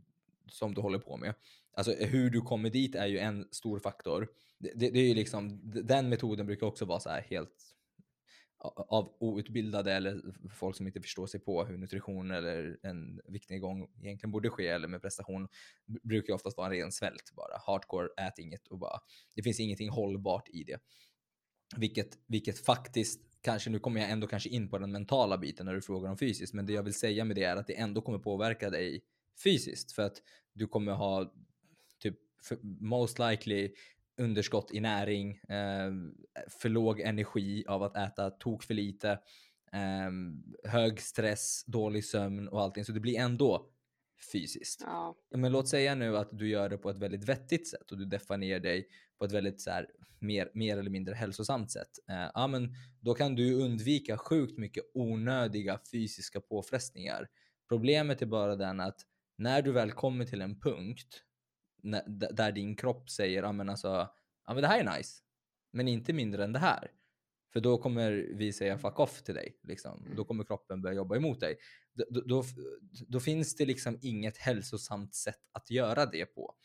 [0.48, 1.34] som du håller på med.
[1.74, 4.28] Alltså hur du kommer dit är ju en stor faktor.
[4.60, 7.76] Det, det, det är ju liksom, den metoden brukar också vara så här helt
[8.64, 14.32] av outbildade eller folk som inte förstår sig på hur nutrition eller en viktnedgång egentligen
[14.32, 15.48] borde ske eller med prestation
[16.04, 17.58] brukar ju oftast vara en ren svält bara.
[17.68, 19.00] Hardcore, ät inget och bara.
[19.36, 20.80] Det finns ingenting hållbart i det.
[21.78, 25.74] Vilket, vilket faktiskt, kanske nu kommer jag ändå kanske in på den mentala biten när
[25.74, 28.02] du frågar om fysiskt, men det jag vill säga med det är att det ändå
[28.02, 29.04] kommer påverka dig
[29.44, 30.22] fysiskt för att
[30.54, 31.34] du kommer ha
[32.00, 32.18] typ
[32.80, 33.74] most likely
[34.18, 35.92] underskott i näring, eh,
[36.50, 39.12] för låg energi av att äta tok för lite,
[39.74, 40.12] eh,
[40.72, 42.86] hög stress, dålig sömn och allting.
[42.86, 43.70] Så det blir ändå
[44.32, 44.82] fysiskt.
[44.86, 47.98] Ja, Men låt säga nu att du gör det på ett väldigt vettigt sätt och
[47.98, 48.88] du deffar ner dig
[49.20, 49.88] på ett väldigt så här,
[50.20, 51.92] mer, mer eller mindre hälsosamt sätt.
[52.10, 57.28] Eh, ja, men då kan du undvika sjukt mycket onödiga fysiska påfrestningar.
[57.70, 59.02] Problemet är bara den att
[59.38, 61.24] när du väl kommer till en punkt
[62.34, 63.88] där din kropp säger ja men alltså,
[64.48, 65.22] ja men det här är nice,
[65.72, 66.92] men inte mindre än det här.
[67.54, 69.60] För då kommer vi säga fuck off till dig.
[69.64, 70.06] Liksom.
[70.16, 71.58] Då kommer kroppen börja jobba emot dig.
[71.94, 72.44] Då, då,
[73.08, 76.56] då, finns det liksom inget hälsosamt sätt att göra det på.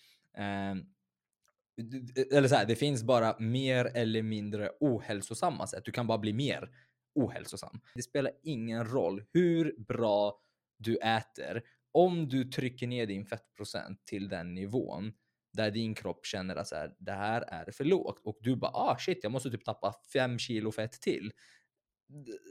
[1.76, 5.84] D- eller så här, det finns bara mer eller mindre ohälsosamma sätt.
[5.84, 6.70] Du kan bara bli mer
[7.14, 7.80] ohälsosam.
[7.94, 10.42] Det spelar ingen roll hur bra
[10.78, 11.62] du äter.
[11.98, 15.12] Om du trycker ner din fettprocent till den nivån
[15.52, 18.70] där din kropp känner att så här, det här är för lågt och du bara
[18.70, 21.32] ah shit jag måste typ tappa 5 kilo fett till.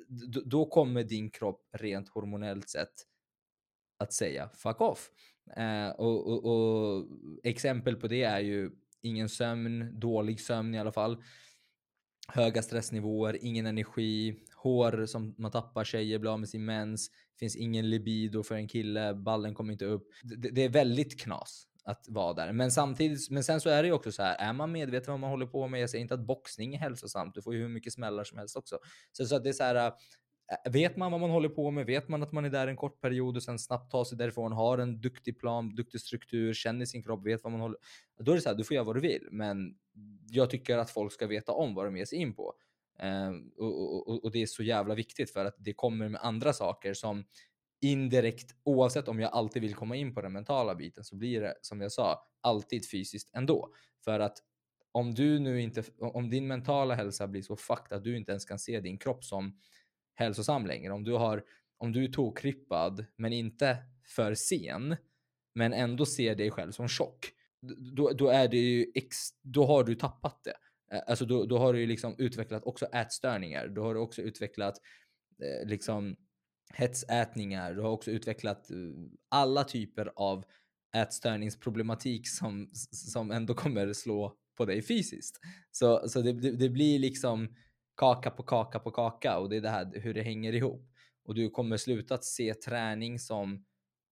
[0.07, 2.93] D- Då kommer din kropp rent hormonellt sett
[3.97, 5.09] att säga fuck off.
[5.57, 7.05] Eh, och, och, och
[7.43, 11.23] exempel på det är ju ingen sömn, dålig sömn i alla fall.
[12.27, 17.55] Höga stressnivåer, ingen energi, hår som man tappar, tjejer blir av med sin mens, finns
[17.55, 20.07] ingen libido för en kille, ballen kommer inte upp.
[20.23, 22.53] Det, det är väldigt knas att vara där.
[22.53, 25.21] Men samtidigt, men sen så är det ju också så här, är man medveten om
[25.21, 27.61] vad man håller på med, jag säger inte att boxning är hälsosamt, du får ju
[27.61, 28.79] hur mycket smällar som helst också.
[29.11, 29.75] Så, så att det är så här,
[30.65, 32.75] äh, vet man vad man håller på med, vet man att man är där en
[32.75, 36.85] kort period och sen snabbt tar sig därifrån, har en duktig plan, duktig struktur, känner
[36.85, 37.77] sin kropp, vet vad man håller
[38.19, 39.75] Då är det så här, du får göra vad du vill, men
[40.29, 42.53] jag tycker att folk ska veta om vad de ger sig in på.
[42.99, 46.53] Ehm, och, och, och det är så jävla viktigt för att det kommer med andra
[46.53, 47.25] saker som
[47.81, 51.55] indirekt, oavsett om jag alltid vill komma in på den mentala biten, så blir det
[51.61, 53.73] som jag sa, alltid fysiskt ändå.
[54.03, 54.37] För att
[54.91, 58.45] om du nu inte, om din mentala hälsa blir så fucked att du inte ens
[58.45, 59.59] kan se din kropp som
[60.15, 61.43] hälsosam längre, om du har,
[61.77, 64.95] om du är tokrippad men inte för sen,
[65.55, 67.31] men ändå ser dig själv som tjock,
[67.95, 70.55] då, då är det ju, ex, då har du tappat det.
[70.91, 74.21] Eh, alltså då, då har du ju liksom utvecklat också ätstörningar, då har du också
[74.21, 74.81] utvecklat
[75.43, 76.15] eh, liksom
[76.73, 78.77] hetsätningar, du har också utvecklat eh,
[79.29, 80.45] alla typer av
[80.95, 85.39] ätstörningsproblematik som, som ändå kommer slå på dig fysiskt.
[85.71, 87.55] Så, så det, det, det blir liksom
[87.97, 90.91] kaka på kaka på kaka och det är det här hur det hänger ihop.
[91.25, 93.65] Och du kommer sluta att se träning som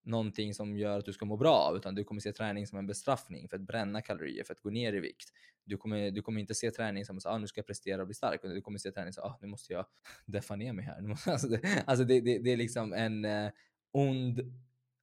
[0.05, 2.87] någonting som gör att du ska må bra, utan du kommer se träning som en
[2.87, 5.29] bestraffning för att bränna kalorier, för att gå ner i vikt.
[5.63, 8.07] Du kommer, du kommer inte se träning som att ah, nu ska jag prestera och
[8.07, 9.85] bli stark, utan du kommer se träning som ah, nu måste jag
[10.25, 11.01] deffa ner mig här.
[11.31, 13.51] Alltså det, alltså det, det, det är liksom en eh,
[13.91, 14.41] ond,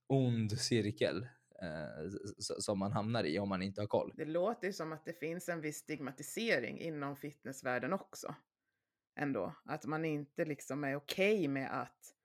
[0.07, 1.27] ond cirkel
[1.61, 4.13] eh, som man hamnar i om man inte har koll.
[4.15, 8.35] Det låter ju som att det finns en viss stigmatisering inom fitnessvärlden också.
[9.15, 9.55] Ändå.
[9.65, 12.15] Att man inte liksom är okej med att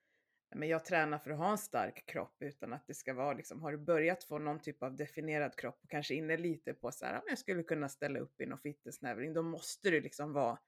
[0.57, 3.63] men jag tränar för att ha en stark kropp utan att det ska vara liksom,
[3.63, 7.05] har du börjat få någon typ av definierad kropp och kanske inne lite på så
[7.05, 10.33] här, "Ja, men jag skulle kunna ställa upp i någon fitnessnäring, då måste du liksom
[10.33, 10.59] vara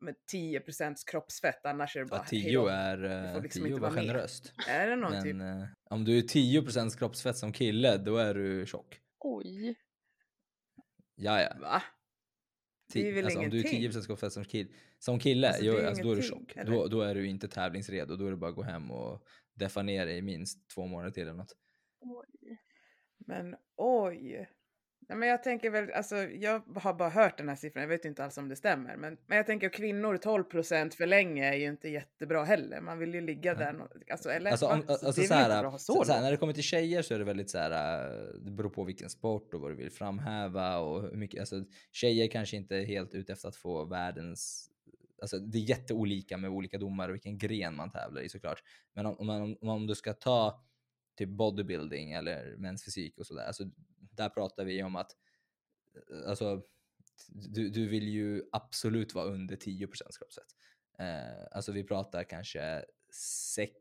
[0.00, 2.66] med 10% kroppsfett, annars är det bara hej 10 då.
[2.66, 4.52] är, eh, liksom 10 inte var generöst.
[4.68, 5.40] Är det någon Men typ?
[5.40, 9.00] eh, om du är 10% kroppsfett som kille, då är du tjock.
[9.18, 9.74] oj.
[11.14, 11.56] Ja, ja.
[11.60, 11.82] Va?
[12.92, 13.92] Det är väl alltså, om du är ingenting?
[13.92, 16.54] 10 kroppsfett som, kill, som kille, Alltså, är alltså, då är du tjock.
[16.66, 18.16] Då, då är du inte tävlingsredo.
[18.16, 21.10] Då är det bara att gå hem och deffa ner dig i minst två månader
[21.10, 21.56] till eller något.
[23.26, 24.48] Men oj.
[25.08, 28.04] Nej, men jag tänker väl, alltså jag har bara hört den här siffran, jag vet
[28.04, 28.96] inte alls om det stämmer.
[28.96, 32.80] Men, men jag tänker kvinnor 12% för länge är ju inte jättebra heller.
[32.80, 33.86] Man vill ju ligga där.
[34.10, 36.22] Alltså, eller, Alltså, om, Så alltså, det är så här, bra att så, så här,
[36.22, 37.70] när det kommer till tjejer så är det väldigt så här,
[38.44, 42.28] det beror på vilken sport och vad du vill framhäva och hur mycket, alltså tjejer
[42.30, 44.70] kanske inte är helt ute efter att få världens,
[45.22, 48.62] alltså det är jätteolika med olika domare och vilken gren man tävlar i såklart.
[48.94, 50.64] Men om, om, om, om du ska ta
[51.18, 53.64] typ bodybuilding eller mäns fysik och sådär, alltså
[54.12, 55.16] där pratar vi om att
[55.94, 56.62] eh, alltså
[57.28, 60.56] du, du vill ju absolut vara under 10 kroppsfett.
[60.98, 63.74] Eh, alltså vi pratar kanske 6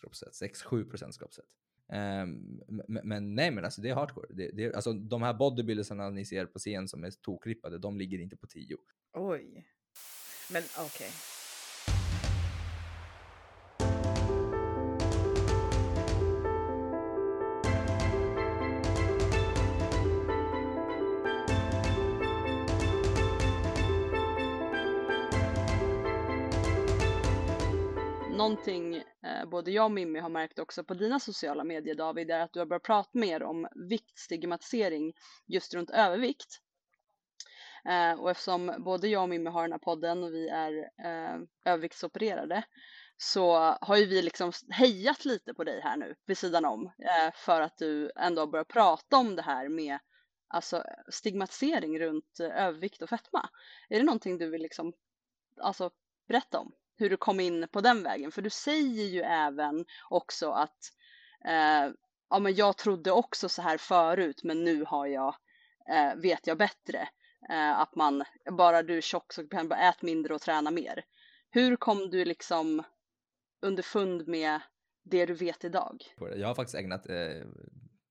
[0.00, 1.44] kroppsfett, 6-7 kroppsfett.
[1.92, 2.26] Eh,
[2.66, 4.28] men, men, nej, men alltså det är hardcore.
[4.30, 8.18] Det, det, alltså de här bodybuildersarna ni ser på scen som är tokrippade, de ligger
[8.18, 8.76] inte på 10.
[9.12, 9.66] Oj.
[10.50, 10.86] Men okej.
[10.86, 11.10] Okay.
[28.48, 32.40] Någonting eh, både jag och Mimmi har märkt också på dina sociala medier David är
[32.40, 35.12] att du har börjat prata mer om viktstigmatisering
[35.46, 36.60] just runt övervikt.
[37.84, 40.72] Eh, och eftersom både jag och Mimmi har den här podden och vi är
[41.04, 42.64] eh, överviktsopererade
[43.16, 47.34] så har ju vi liksom hejat lite på dig här nu vid sidan om eh,
[47.34, 49.98] för att du ändå har börjat prata om det här med
[50.48, 53.48] alltså stigmatisering runt eh, övervikt och fetma.
[53.88, 54.92] Är det någonting du vill liksom
[55.60, 55.90] alltså
[56.28, 56.72] berätta om?
[56.98, 58.32] Hur du kom in på den vägen.
[58.32, 60.92] För du säger ju även också att
[61.44, 61.92] eh,
[62.30, 65.34] ja, men jag trodde också så här förut men nu har jag,
[65.90, 67.08] eh, vet jag bättre.
[67.50, 70.70] Eh, att man, bara du är tjock så kan du bara äta mindre och träna
[70.70, 71.04] mer.
[71.50, 72.82] Hur kom du liksom
[73.62, 74.60] underfund med
[75.04, 76.04] det du vet idag?
[76.36, 77.46] Jag har faktiskt ägnat eh,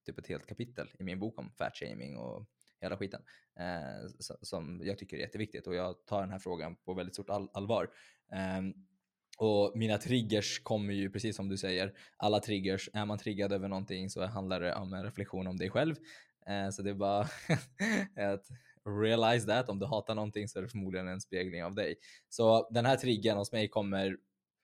[0.06, 2.45] typ ett helt kapitel i min bok om fatshaming och
[2.82, 3.22] hela skiten
[3.60, 4.10] eh,
[4.42, 7.50] som jag tycker är jätteviktigt och jag tar den här frågan på väldigt stort all
[7.54, 7.90] allvar.
[8.32, 8.62] Eh,
[9.38, 13.68] och mina triggers kommer ju precis som du säger, alla triggers, är man triggad över
[13.68, 15.96] någonting så handlar det om en reflektion om dig själv.
[16.48, 17.22] Eh, så det är bara
[18.34, 18.48] att
[19.02, 21.96] realize that, om du hatar någonting så är det förmodligen en spegling av dig.
[22.30, 24.18] Så den här triggern hos mig kommer,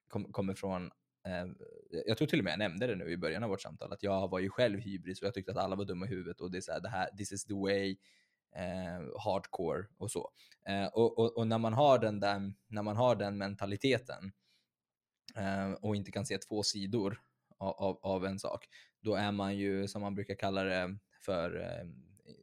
[0.08, 0.92] kom, kommer från
[1.26, 1.56] Ehm,
[2.06, 4.04] jag tror till och med jag nämnde det nu i början av vårt samtal, att
[4.04, 6.52] jag var ju själv hybris och jag tyckte att alla var dumma i huvudet och
[6.52, 7.98] det är så här, det här this is the way,
[8.56, 10.32] eh, hardcore och så.
[10.68, 14.32] Eh, och, och, och, när, man har den där, när man har den mentaliteten
[15.36, 17.22] eh, och inte kan se två sidor
[17.58, 18.66] av, av, av, en sak,
[19.02, 21.88] då är man ju, som man brukar kalla det, för eh,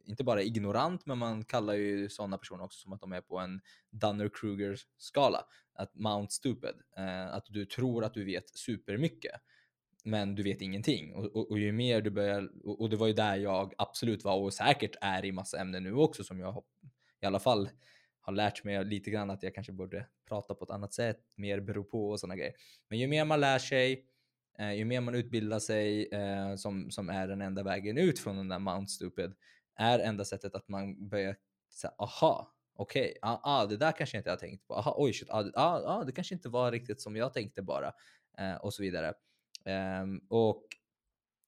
[0.05, 3.37] inte bara ignorant, men man kallar ju sådana personer också som att de är på
[3.37, 5.45] en Dunner-Kruger-skala.
[5.73, 6.75] Att Mount Stupid.
[6.97, 9.41] Eh, att du tror att du vet supermycket
[10.03, 11.15] men du vet ingenting.
[11.15, 14.23] Och, och, och, ju mer du börjar, och, och det var ju där jag absolut
[14.23, 16.63] var och säkert är i massa ämnen nu också som jag
[17.21, 17.69] i alla fall
[18.21, 21.59] har lärt mig lite grann att jag kanske borde prata på ett annat sätt, mer
[21.59, 22.53] bero på och sådana grejer.
[22.89, 24.05] Men ju mer man lär sig,
[24.59, 28.37] eh, ju mer man utbildar sig, eh, som, som är den enda vägen ut från
[28.37, 29.33] den där Mount Stupid,
[29.75, 31.35] är enda sättet att man börjar
[31.73, 34.95] säga aha, okej, okay, ah, ah, det där kanske jag inte har tänkt på, aha,
[34.97, 37.91] oj shit, ah, ah, ah, det kanske inte var riktigt som jag tänkte bara,
[38.37, 39.13] eh, och så vidare.
[40.01, 40.63] Um, och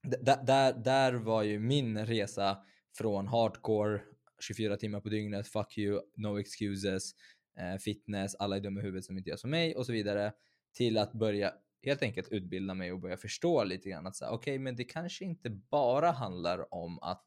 [0.04, 2.58] där, där var ju min resa
[2.98, 4.02] från hardcore,
[4.40, 7.12] 24 timmar på dygnet, fuck you, no excuses,
[7.60, 10.34] eh, fitness, alla är dumma i huvudet som inte gör som mig och så vidare,
[10.74, 14.54] till att börja helt enkelt utbilda mig och börja förstå lite grann att säga okej,
[14.54, 17.26] okay, men det kanske inte bara handlar om att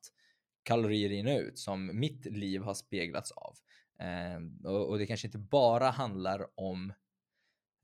[0.67, 3.57] kalorier in och ut som mitt liv har speglats av.
[4.01, 6.93] Eh, och, och, det kanske inte bara handlar om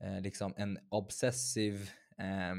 [0.03, 2.55] eh, liksom en obsessiv eh,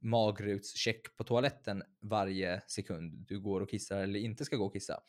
[0.00, 5.00] magrutscheck på toaletten varje sekund du går och kissar eller inte ska gå och kissa.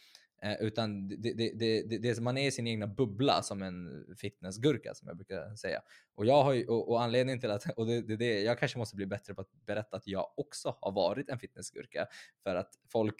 [0.41, 4.93] Eh, utan det, det, det, det, man är i sin egna bubbla som en fitnessgurka
[4.93, 5.81] som jag brukar säga.
[6.15, 8.77] Och, jag har ju, och, och anledningen till att, och det, det, det, jag kanske
[8.77, 12.07] måste bli bättre på att berätta att jag också har varit en fitnessgurka.
[12.43, 13.15] För att folk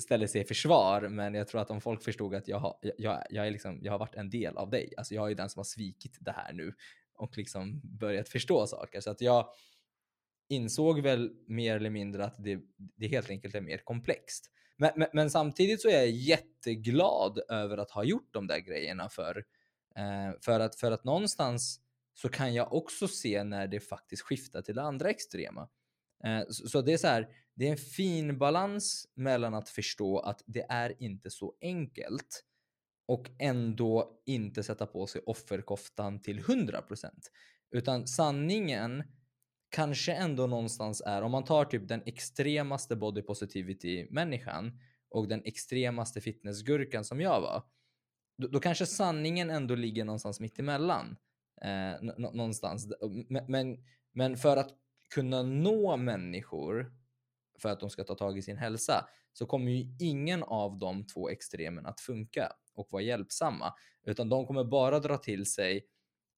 [0.00, 3.22] ställer sig i försvar, men jag tror att om folk förstod att jag har, jag,
[3.30, 5.50] jag, är liksom, jag har varit en del av dig, alltså jag är ju den
[5.50, 6.74] som har svikit det här nu
[7.14, 9.00] och liksom börjat förstå saker.
[9.00, 9.48] Så att jag
[10.48, 14.50] insåg väl mer eller mindre att det, det helt enkelt är mer komplext.
[14.76, 19.08] Men, men, men, samtidigt så är jag jätteglad över att ha gjort de där grejerna
[19.08, 19.44] för,
[19.96, 21.80] eh, för, att, för att någonstans
[22.14, 25.68] så kan jag också se när det faktiskt skiftar till det andra extrema.
[26.24, 30.18] Eh, så, så, det är så här, det är en fin balans mellan att förstå
[30.18, 32.44] att det är inte så enkelt
[33.06, 37.10] och ändå inte sätta på sig offerkoftan till 100%.
[37.70, 39.02] Utan sanningen
[39.68, 45.42] kanske ändå någonstans är, om man tar typ den extremaste body positivity människan och den
[45.44, 47.62] extremaste fitnessgurkan som jag var,
[48.38, 51.16] då, då kanske sanningen ändå ligger någonstans mitt emellan.
[51.62, 52.88] Eh, någonstans.
[53.28, 54.74] Men, men, men för att
[55.14, 56.92] kunna nå människor
[57.62, 61.06] för att de ska ta tag i sin hälsa så kommer ju ingen av de
[61.06, 65.86] två extremerna att funka och vara hjälpsamma, utan de kommer bara dra till sig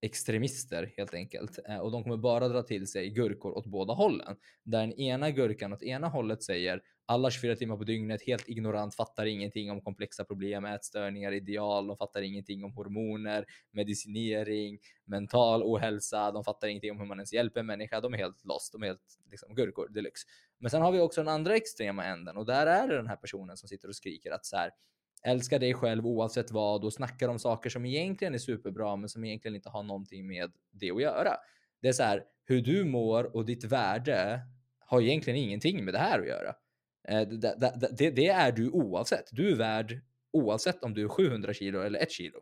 [0.02, 1.58] extremister helt enkelt.
[1.68, 4.36] Eh, och de kommer bara dra till sig gurkor åt båda hållen.
[4.62, 8.94] Där den ena gurkan åt ena hållet säger alla 24 timmar på dygnet, helt ignorant,
[8.94, 16.30] fattar ingenting om komplexa problem, ätstörningar, ideal, de fattar ingenting om hormoner, medicinering, mental ohälsa,
[16.30, 18.82] de fattar ingenting om hur man ens hjälper en människa, de är helt lost, de
[18.82, 20.26] är helt liksom, gurkor deluxe.
[20.58, 23.16] Men sen har vi också den andra extrema änden och där är det den här
[23.16, 24.70] personen som sitter och skriker att så här,
[25.22, 29.24] älska dig själv oavsett vad och snackar om saker som egentligen är superbra men som
[29.24, 31.36] egentligen inte har någonting med det att göra.
[31.82, 34.40] Det är så här, hur du mår och ditt värde
[34.78, 36.54] har egentligen ingenting med det här att göra.
[37.08, 39.28] Eh, det, det, det, det är du oavsett.
[39.32, 40.00] Du är värd
[40.32, 42.38] oavsett om du är 700 kilo eller 1 kilo.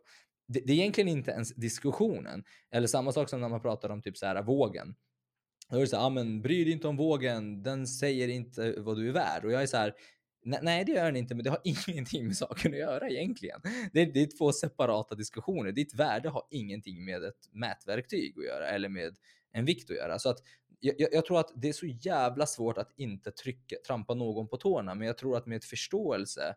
[0.47, 2.43] Det, det är egentligen inte ens diskussionen.
[2.71, 4.95] Eller samma sak som när man pratar om typ så här vågen.
[5.69, 8.75] Då är det så här, ah, men bry dig inte om vågen, den säger inte
[8.77, 9.45] vad du är värd.
[9.45, 9.93] Och jag är så här,
[10.43, 13.61] Nej, det gör den inte, men det har ingenting med saken att göra egentligen.
[13.93, 15.71] Det är, det är två separata diskussioner.
[15.71, 19.17] Ditt värde har ingenting med ett mätverktyg att göra eller med
[19.51, 20.19] en vikt att göra.
[20.19, 20.39] Så att
[20.79, 24.57] jag, jag, tror att det är så jävla svårt att inte trycka, trampa någon på
[24.57, 26.55] tårna, men jag tror att med ett förståelse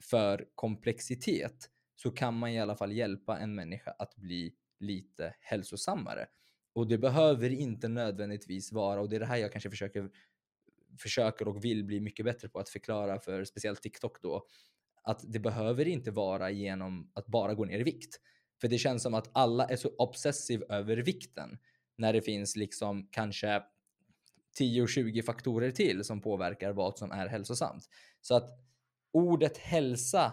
[0.00, 6.26] för komplexitet så kan man i alla fall hjälpa en människa att bli lite hälsosammare.
[6.72, 10.10] Och det behöver inte nödvändigtvis vara, och det är det här jag kanske försöker
[10.98, 14.46] försöker och vill bli mycket bättre på att förklara för speciellt TikTok då,
[15.02, 18.20] att det behöver inte vara genom att bara gå ner i vikt.
[18.60, 21.58] För det känns som att alla är så obsessiv över vikten
[21.96, 23.62] när det finns liksom kanske
[24.60, 27.88] 10-20 faktorer till som påverkar vad som är hälsosamt.
[28.20, 28.50] Så att
[29.12, 30.32] ordet hälsa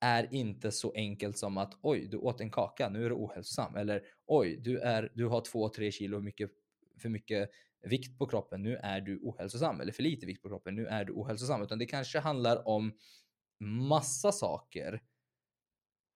[0.00, 3.76] är inte så enkelt som att oj, du åt en kaka, nu är du ohälsosam.
[3.76, 6.50] Eller oj, du, är, du har 2-3 kilo mycket,
[6.98, 7.50] för mycket
[7.82, 9.80] vikt på kroppen, nu är du ohälsosam.
[9.80, 11.62] Eller för lite vikt på kroppen, nu är du ohälsosam.
[11.62, 12.92] Utan det kanske handlar om
[13.60, 15.02] massa saker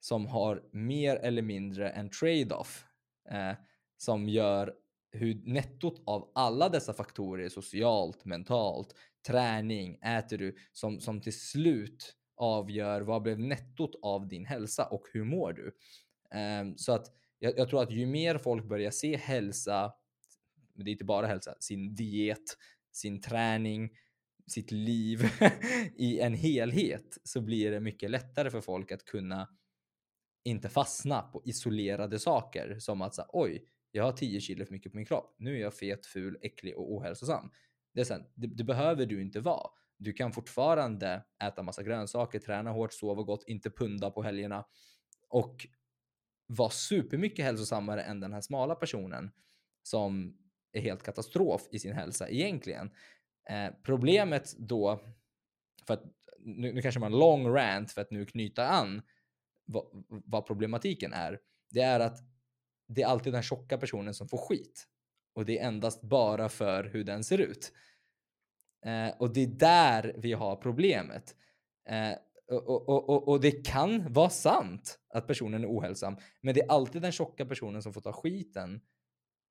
[0.00, 2.84] som har mer eller mindre en trade-off.
[3.30, 3.54] Eh,
[3.96, 4.74] som gör
[5.12, 8.94] hur nettot av alla dessa faktorer, socialt, mentalt,
[9.26, 15.04] träning, äter du, som, som till slut avgör vad blev nettot av din hälsa och
[15.12, 15.66] hur mår du?
[16.38, 17.06] Eh, så att
[17.38, 19.92] jag, jag, tror att ju mer folk börjar se hälsa,
[20.82, 22.56] men det är inte bara hälsa, sin diet,
[22.92, 23.90] sin träning,
[24.46, 25.30] sitt liv
[25.96, 29.48] i en helhet så blir det mycket lättare för folk att kunna
[30.44, 34.92] inte fastna på isolerade saker som att säga oj, jag har 10 kilo för mycket
[34.92, 35.34] på min kropp.
[35.38, 37.50] Nu är jag fet, ful, äcklig och ohälsosam.
[37.94, 39.70] Det, är sen, det, det behöver du inte vara.
[39.98, 44.64] Du kan fortfarande äta massa grönsaker, träna hårt, sova gott, inte punda på helgerna
[45.28, 45.66] och
[46.46, 49.30] vara supermycket hälsosammare än den här smala personen
[49.82, 50.38] som
[50.72, 52.90] är helt katastrof i sin hälsa egentligen.
[53.50, 55.00] Eh, problemet då,
[55.86, 56.02] för att
[56.38, 59.02] nu, nu kanske man lång rant för att nu knyta an
[59.64, 61.40] vad, vad problematiken är.
[61.70, 62.18] Det är att
[62.88, 64.86] det är alltid den tjocka personen som får skit.
[65.34, 67.72] Och det är endast bara för hur den ser ut.
[68.86, 71.36] Eh, och det är där vi har problemet.
[71.88, 72.12] Eh,
[72.50, 76.70] och, och, och, och, det kan vara sant att personen är ohälsam, men det är
[76.70, 78.80] alltid den tjocka personen som får ta skiten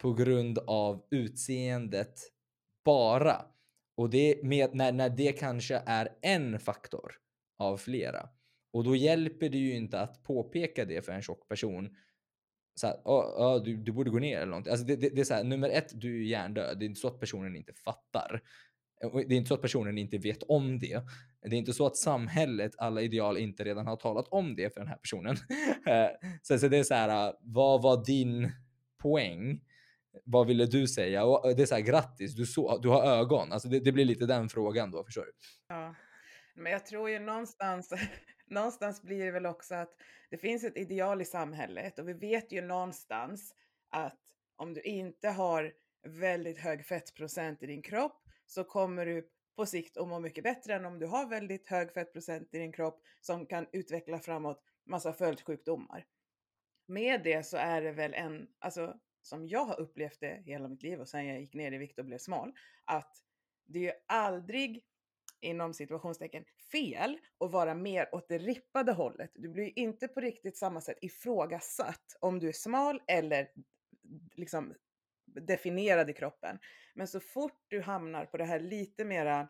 [0.02, 2.20] på grund av utseendet
[2.86, 3.46] bara.
[3.98, 7.12] Och det med, när, när det kanske är en faktor
[7.58, 8.30] av flera.
[8.74, 11.96] Och då hjälper det ju inte att påpeka det för en tjock person
[12.76, 14.72] så här, oh, oh, du, du borde gå ner eller någonting.
[14.72, 16.80] Alltså det, det, det, är så här, nummer ett, du är hjärndöd.
[16.80, 18.42] Det är inte så att personen inte fattar.
[19.02, 21.02] Det är inte så att personen inte vet om det.
[21.42, 24.80] Det är inte så att samhället, alla ideal, inte redan har talat om det för
[24.80, 25.38] den här personen.
[25.88, 26.10] Eh,
[26.42, 28.52] så, så det är så här, vad var din
[28.98, 29.62] poäng?
[30.24, 31.24] Vad ville du säga?
[31.24, 33.52] Och eh, det är så här, grattis, du, så, du har ögon.
[33.52, 35.32] Alltså det, det blir lite den frågan då, förstår du?
[35.68, 35.96] Ja,
[36.56, 37.94] men jag tror ju någonstans
[38.48, 39.96] någonstans blir det väl också att
[40.30, 43.56] det finns ett ideal i samhället och vi vet ju någonstans
[43.90, 44.20] att
[44.56, 49.98] om du inte har väldigt hög fettprocent i din kropp så kommer du på sikt
[49.98, 53.46] att må mycket bättre än om du har väldigt hög fettprocent i din kropp som
[53.46, 56.06] kan utveckla framåt massa följdsjukdomar.
[56.88, 60.84] Med det så är det väl en, alltså som jag har upplevt det hela mitt
[60.84, 62.54] liv och sen jag gick ner i vikt och blev smal,
[62.86, 63.18] att
[63.66, 64.84] det är ju aldrig
[65.42, 69.32] inom situationstecken fel att vara mer åt det rippade hållet.
[69.34, 73.52] Du blir inte på riktigt samma sätt ifrågasatt om du är smal eller
[74.36, 74.74] liksom
[75.26, 76.60] definierad i kroppen.
[76.94, 79.50] Men så fort du hamnar på det här lite mera,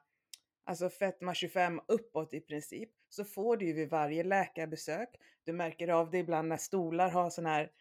[0.63, 5.09] alltså fetma 25 uppåt i princip, så får du ju vid varje läkarbesök.
[5.43, 7.71] Du märker av det ibland när stolar har sån här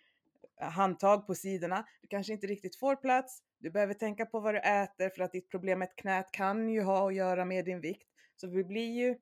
[0.61, 1.87] handtag på sidorna.
[2.03, 3.43] Du kanske inte riktigt får plats.
[3.59, 6.69] Du behöver tänka på vad du äter för att ditt problem med ett knät kan
[6.69, 8.09] ju ha att göra med din vikt.
[8.37, 9.19] Så vi blir ju,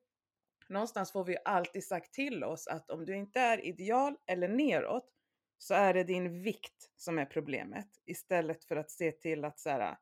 [0.69, 4.47] någonstans får vi ju alltid sagt till oss att om du inte är ideal eller
[4.47, 5.09] neråt
[5.57, 9.69] så är det din vikt som är problemet istället för att se till att så
[9.69, 9.97] här,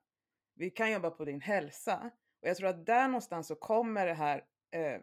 [0.55, 2.11] vi kan jobba på din hälsa.
[2.41, 5.01] Och jag tror att där någonstans så kommer det här eh,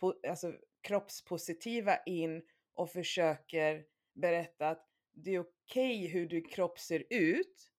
[0.00, 2.42] på, alltså, kroppspositiva in
[2.74, 3.84] och försöker
[4.14, 7.70] berätta att det är okej okay hur din kropp ser ut,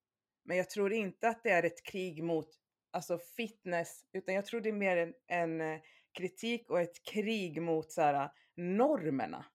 [0.44, 2.50] men jag tror inte att det är ett krig mot
[2.92, 5.82] alltså fitness, utan jag tror det är mer en, en eh,
[6.18, 9.46] kritik och ett krig mot så här, normerna.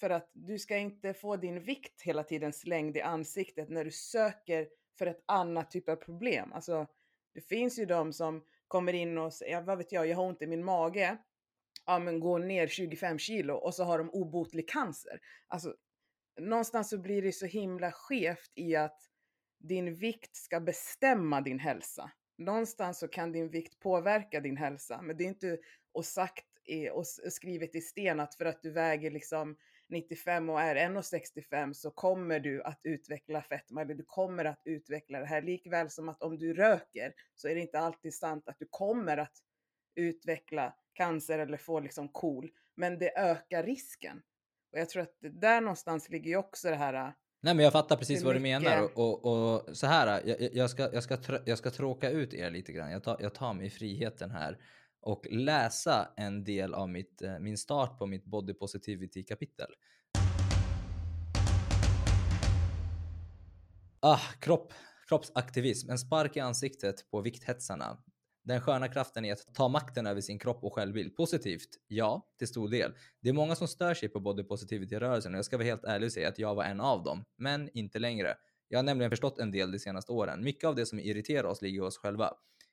[0.00, 3.90] För att du ska inte få din vikt hela tiden slängd i ansiktet när du
[3.90, 6.52] söker för ett annat typ av problem.
[6.52, 6.86] Alltså,
[7.34, 10.42] det finns ju de som kommer in och säger, vad vet jag, jag har ont
[10.42, 11.16] i min mage.
[11.86, 15.20] Ja, men gå ner 25 kilo och så har de obotlig cancer.
[15.48, 15.74] Alltså,
[16.40, 19.00] någonstans så blir det så himla skevt i att
[19.58, 22.10] din vikt ska bestämma din hälsa.
[22.38, 25.58] Någonstans så kan din vikt påverka din hälsa, men det är inte
[25.92, 26.44] och sagt
[26.92, 29.56] och skrivet i sten att för att du väger liksom
[29.88, 35.18] 95 och är 1,65 så kommer du att utveckla fetma eller du kommer att utveckla
[35.18, 35.42] det här.
[35.42, 39.16] Likväl som att om du röker så är det inte alltid sant att du kommer
[39.16, 39.36] att
[39.94, 42.50] utveckla cancer eller få liksom KOL.
[42.74, 44.22] Men det ökar risken.
[44.72, 47.96] Och jag tror att där någonstans ligger ju också det här Nej men jag fattar
[47.96, 51.58] precis vad du menar och, och, och, så här, jag, jag, ska, jag, ska, jag
[51.58, 52.90] ska tråka ut er lite grann.
[52.90, 54.58] Jag tar, jag tar mig friheten här
[55.00, 59.66] och läsa en del av mitt, eh, min start på mitt body positivity kapitel.
[64.00, 64.72] Ah, kropp,
[65.08, 67.98] kroppsaktivism, en spark i ansiktet på vikthetsarna.
[68.46, 71.16] Den sköna kraften i att ta makten över sin kropp och självbild.
[71.16, 71.68] Positivt?
[71.86, 72.92] Ja, till stor del.
[73.20, 76.06] Det är många som stör sig på body positivity-rörelsen och jag ska vara helt ärlig
[76.06, 78.34] och säga att jag var en av dem, men inte längre.
[78.68, 80.44] Jag har nämligen förstått en del de senaste åren.
[80.44, 82.32] Mycket av det som irriterar oss ligger i oss själva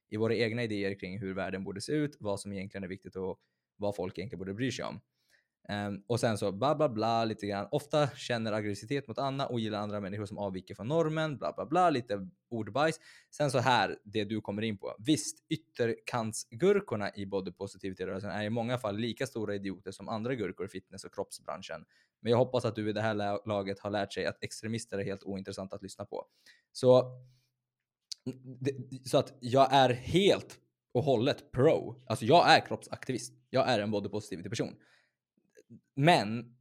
[0.09, 3.15] i våra egna idéer kring hur världen borde se ut, vad som egentligen är viktigt
[3.15, 3.39] och
[3.77, 5.01] vad folk egentligen borde bry sig om.
[5.69, 7.67] Um, och sen så bla bla bla lite grann.
[7.71, 11.65] Ofta känner aggressivitet mot Anna och gillar andra människor som avviker från normen, bla bla
[11.65, 12.99] bla, lite ordbajs.
[13.31, 14.95] Sen så här, det du kommer in på.
[14.99, 20.65] Visst, ytterkantsgurkorna i body positivity-rörelsen är i många fall lika stora idioter som andra gurkor
[20.65, 21.85] i fitness och kroppsbranschen.
[22.21, 25.03] Men jag hoppas att du i det här laget har lärt sig att extremister är
[25.03, 26.25] helt ointressant att lyssna på.
[26.71, 27.19] Så
[29.05, 30.59] så att jag är helt
[30.91, 32.03] och hållet pro.
[32.07, 33.33] Alltså jag är kroppsaktivist.
[33.49, 34.75] Jag är en body positivity person.
[35.95, 36.55] Men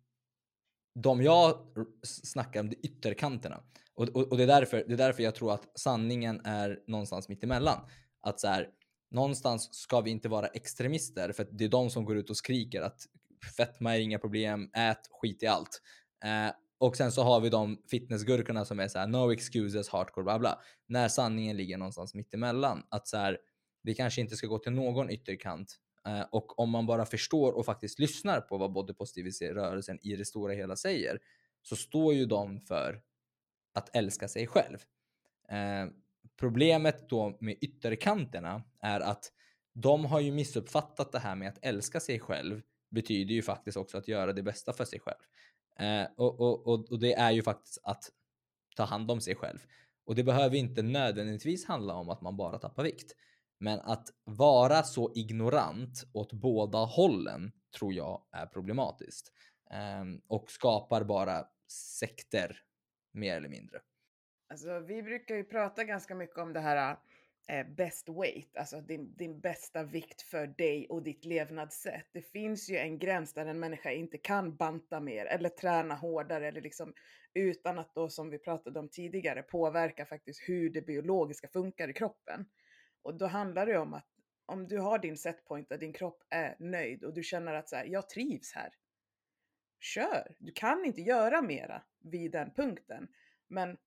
[0.94, 1.56] de jag
[2.02, 3.62] snackar om, det ytterkanterna.
[3.94, 7.28] Och, och, och, det, är därför, det är därför jag tror att sanningen är någonstans
[7.28, 7.80] mitt emellan.
[8.20, 8.68] Att så här,
[9.10, 12.36] någonstans ska vi inte vara extremister för att det är de som går ut och
[12.36, 13.00] skriker att
[13.56, 15.82] fetma är inga problem, ät skit i allt.
[16.24, 20.24] Eh, och sen så har vi de fitnessgurkorna som är så här, no excuses, hardcore,
[20.24, 20.58] bla bla.
[20.88, 22.82] När sanningen ligger någonstans mitt emellan.
[22.88, 23.38] Att så här,
[23.82, 25.76] vi kanske inte ska gå till någon ytterkant.
[26.06, 30.24] Eh, och om man bara förstår och faktiskt lyssnar på vad body positivity-rörelsen i det
[30.24, 31.18] stora hela säger,
[31.62, 33.02] så står ju de för
[33.72, 34.78] att älska sig själv.
[35.48, 35.92] Eh,
[36.36, 39.32] problemet då med ytterkanterna är att
[39.72, 43.98] de har ju missuppfattat det här med att älska sig själv betyder ju faktiskt också
[43.98, 45.18] att göra det bästa för sig själv.
[45.78, 48.10] Eh, och, och, och, och, det är ju faktiskt att
[48.76, 49.58] ta hand om sig själv.
[50.04, 53.12] Och det behöver inte nödvändigtvis handla om att man bara tappar vikt.
[53.62, 59.32] Men att vara så ignorant åt båda hållen tror jag är problematiskt.
[59.70, 61.44] Ehm, och skapar bara
[62.00, 62.62] sekter
[63.12, 63.80] mer eller mindre.
[64.48, 66.96] Alltså, vi brukar ju prata ganska mycket om det här
[67.48, 72.06] eh, best weight, alltså din, din bästa vikt för dig och ditt levnadssätt.
[72.12, 76.48] Det finns ju en gräns där en människa inte kan banta mer eller träna hårdare
[76.48, 76.94] eller liksom
[77.34, 81.92] utan att då som vi pratade om tidigare påverka faktiskt hur det biologiska funkar i
[81.92, 82.46] kroppen.
[83.02, 84.06] Och då handlar det om att
[84.46, 87.76] om du har din setpoint där din kropp är nöjd och du känner att så
[87.76, 88.74] här, jag trivs här.
[89.80, 90.34] Kör!
[90.38, 93.08] Du kan inte göra mera vid den punkten.
[93.48, 93.78] Men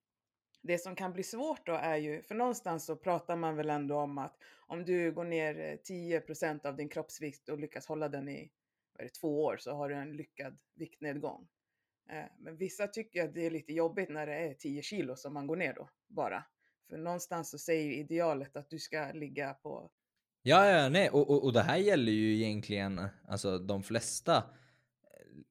[0.62, 3.96] det som kan bli svårt då är ju, för någonstans så pratar man väl ändå
[3.96, 4.36] om att
[4.66, 8.50] om du går ner eh, 10% av din kroppsvikt och lyckas hålla den i
[8.98, 11.48] det, två år så har du en lyckad viktnedgång.
[12.10, 15.34] Eh, men vissa tycker att det är lite jobbigt när det är 10 kilo som
[15.34, 16.44] man går ner då bara.
[16.88, 19.90] För någonstans så säger ju idealet att du ska ligga på
[20.42, 24.42] Ja, ja, nej, och, och, och det här gäller ju egentligen alltså de flesta eh,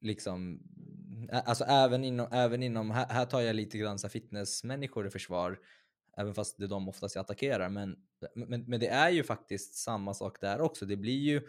[0.01, 0.59] liksom
[1.31, 5.59] Alltså även inom, även inom här, här tar jag lite grann så fitnessmänniskor i försvar,
[6.17, 7.69] även fast det är de oftast jag attackerar.
[7.69, 7.95] Men,
[8.36, 10.86] men, men det är ju faktiskt samma sak där också.
[10.86, 11.41] Det blir ju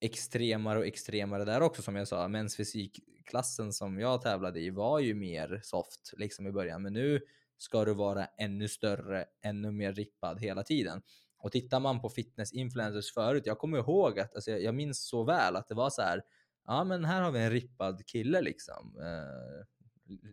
[0.00, 2.28] extremare och extremare där också som jag sa.
[2.28, 7.20] Mäns fysikklassen som jag tävlade i var ju mer soft liksom i början, men nu
[7.58, 11.02] ska du vara ännu större, ännu mer rippad hela tiden.
[11.38, 15.56] Och tittar man på fitness-influencers förut, jag kommer ihåg att, alltså jag minns så väl
[15.56, 16.22] att det var så här,
[16.66, 18.96] ja men här har vi en rippad kille liksom.
[19.00, 19.66] Eh,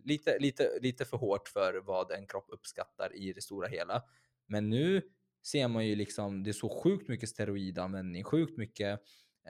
[0.04, 4.02] lite, lite, lite för hårt för vad en kropp uppskattar i det stora hela.
[4.46, 5.02] Men nu
[5.46, 9.00] ser man ju liksom, det är så sjukt mycket steroidanvändning, sjukt mycket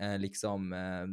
[0.00, 1.06] eh, liksom eh,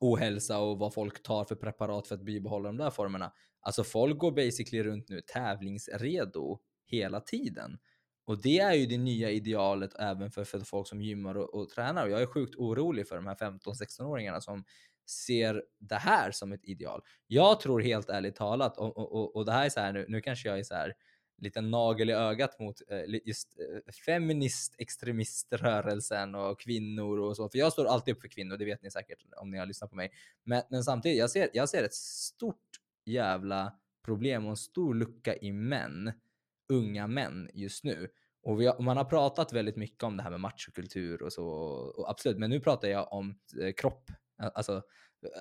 [0.00, 3.32] ohälsa och vad folk tar för preparat för att bibehålla de där formerna.
[3.66, 7.78] Alltså folk går basically runt nu tävlingsredo hela tiden.
[8.24, 11.70] Och det är ju det nya idealet även för, för folk som gymmar och, och
[11.70, 12.04] tränar.
[12.04, 14.64] Och jag är sjukt orolig för de här 15-16-åringarna som
[15.06, 17.02] ser det här som ett ideal.
[17.26, 20.20] Jag tror helt ärligt talat, och, och, och det här är så här nu, nu
[20.20, 20.94] kanske jag är så här
[21.38, 27.48] lite nagel i ögat mot eh, just eh, feminist extremiströrelsen och kvinnor och så.
[27.48, 29.90] För jag står alltid upp för kvinnor, det vet ni säkert om ni har lyssnat
[29.90, 30.12] på mig.
[30.44, 33.72] Men, men samtidigt, jag ser, jag ser ett stort jävla
[34.04, 36.12] problem och en stor lucka i män,
[36.68, 38.08] unga män just nu.
[38.42, 41.46] Och, har, man har pratat väldigt mycket om det här med machokultur och så,
[41.96, 44.10] och absolut, men nu pratar jag om eh, kropp.
[44.38, 44.82] Alltså,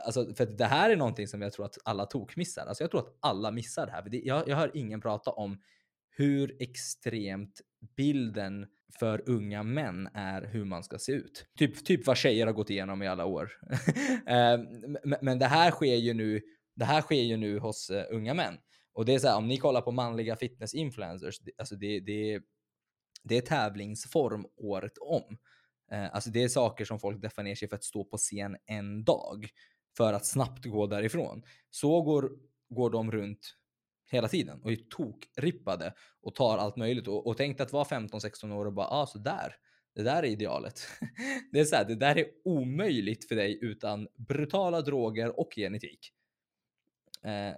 [0.05, 2.65] Alltså, för det här är någonting som jag tror att alla tokmissar.
[2.65, 4.03] Alltså jag tror att alla missar det här.
[4.11, 5.61] Jag, jag hör ingen prata om
[6.09, 7.61] hur extremt
[7.97, 8.67] bilden
[8.99, 11.45] för unga män är hur man ska se ut.
[11.57, 13.51] Typ, typ vad tjejer har gått igenom i alla år.
[14.27, 14.67] Ehm,
[15.21, 16.41] men det här sker ju nu,
[16.75, 18.57] det här sker ju nu hos uh, unga män.
[18.93, 22.41] Och det är så här, om ni kollar på manliga fitness-influencers, alltså det, det,
[23.23, 25.37] det är tävlingsform året om.
[25.93, 28.57] Uh, alltså det är saker som folk definierar ner sig för att stå på scen
[28.65, 29.47] en dag
[29.97, 31.43] för att snabbt gå därifrån.
[31.69, 32.31] Så går,
[32.69, 33.55] går de runt
[34.11, 37.07] hela tiden och är tokrippade och tar allt möjligt.
[37.07, 39.55] Och, och tänk att vara 15-16 år och bara, ah, så där.
[39.95, 40.87] Det där är idealet.
[41.51, 46.11] det är så här, det där är omöjligt för dig utan brutala droger och genetik.
[47.25, 47.55] Eh, eh,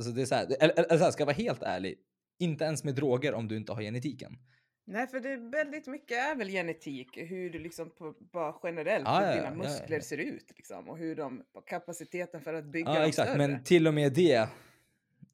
[0.00, 1.98] så det är så här, eller, eller så här, ska jag vara helt ärlig,
[2.38, 4.38] inte ens med droger om du inte har genetiken.
[4.86, 9.08] Nej, för det är väldigt mycket är väl genetik, hur du liksom på, bara generellt,
[9.08, 12.64] ah, hur ja, dina muskler ja, ser ut liksom, och hur de, kapaciteten för att
[12.64, 13.48] bygga ja, exakt, större.
[13.48, 14.48] men till och med det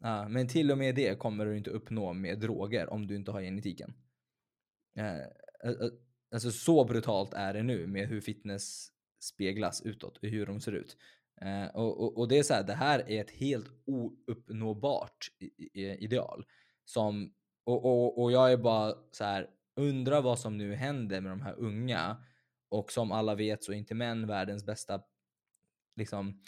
[0.05, 3.31] Ja, men till och med det kommer du inte uppnå med droger om du inte
[3.31, 3.95] har genetiken.
[6.33, 8.89] alltså så brutalt är det nu med hur fitness
[9.23, 10.97] speglas utåt, hur de ser ut.
[11.41, 15.29] Eh, och, och, och, det är så här, det här är ett helt ouppnåbart
[15.75, 16.45] ideal.
[16.85, 21.33] Som, och, och, och jag är bara så här, undrar vad som nu händer med
[21.33, 22.17] de här unga.
[22.69, 25.03] Och som alla vet så är inte män världens bästa
[25.97, 26.41] liksom,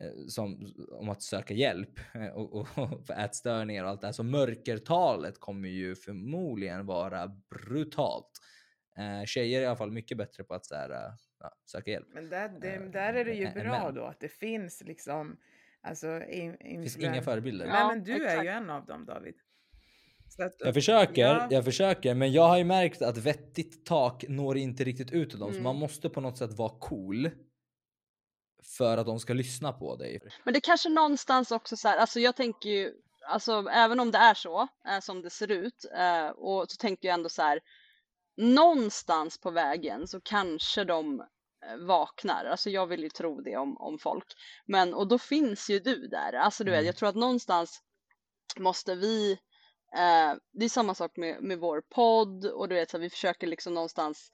[0.00, 2.00] Eh, som, om att söka hjälp
[2.34, 2.68] och, och,
[3.06, 4.12] för ätstörningar och allt det här.
[4.12, 8.30] Så mörkertalet kommer ju förmodligen vara brutalt.
[8.96, 11.90] Eh, tjejer är i alla fall mycket bättre på att så här, eh, ja, söka
[11.90, 12.08] hjälp.
[12.12, 15.36] Men där, det, där är det ju bra då att det finns liksom
[15.82, 17.66] Alltså, in, finns inga förebilder.
[17.66, 18.38] Nej, men du exakt.
[18.38, 19.34] är ju en av dem David.
[20.38, 21.48] Att, jag försöker, ja.
[21.50, 25.38] jag försöker, men jag har ju märkt att vettigt tak når inte riktigt ut till
[25.38, 25.60] dem, mm.
[25.60, 27.30] så man måste på något sätt vara cool
[28.78, 30.20] för att de ska lyssna på dig.
[30.44, 32.92] Men det kanske någonstans också så här, alltså jag tänker ju,
[33.28, 37.08] alltså även om det är så äh, som det ser ut äh, och så tänker
[37.08, 37.60] jag ändå så här,
[38.38, 42.44] någonstans på vägen så kanske de eh, vaknar.
[42.44, 44.26] Alltså jag vill ju tro det om, om folk.
[44.66, 46.32] Men och då finns ju du där.
[46.32, 46.86] Alltså du vet, mm.
[46.86, 47.82] jag tror att någonstans
[48.56, 49.32] måste vi
[49.96, 53.46] eh, det är samma sak med, med vår podd och du vet så vi försöker
[53.46, 54.32] liksom någonstans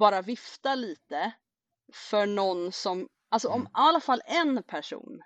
[0.00, 1.32] bara vifta lite
[1.92, 3.66] för någon som Alltså om mm.
[3.66, 5.22] i alla fall en person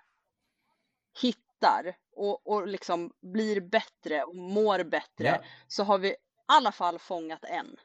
[1.21, 5.43] hittar och, och liksom blir bättre och mår bättre ja.
[5.67, 6.15] så har vi i
[6.45, 7.77] alla fall fångat en.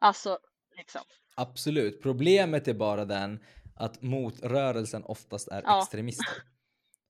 [0.00, 0.38] Alltså,
[0.76, 1.00] liksom.
[1.36, 2.02] Absolut.
[2.02, 3.40] Problemet är bara den
[3.74, 5.82] att motrörelsen oftast är ja.
[5.82, 6.42] extremister.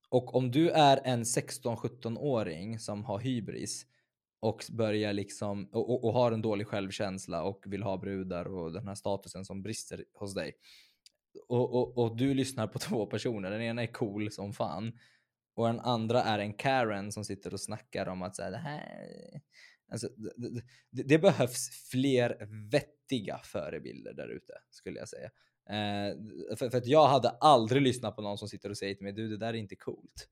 [0.09, 3.87] Och om du är en 16-17-åring som har hybris
[4.41, 8.73] och börjar liksom och, och, och, har en dålig självkänsla och vill ha brudar och
[8.73, 10.53] den här statusen som brister hos dig
[11.49, 13.51] och, och, och du lyssnar på två personer.
[13.51, 14.99] Den ena är cool som fan
[15.55, 19.41] och den andra är en Karen som sitter och snackar om att så det här
[19.91, 25.31] Alltså, det, det, det, behövs fler vettiga förebilder där ute skulle jag säga.
[25.71, 26.17] Eh,
[26.57, 29.13] för, för, att jag hade aldrig lyssnat på någon som sitter och säger till mig
[29.13, 30.29] du det där är inte coolt.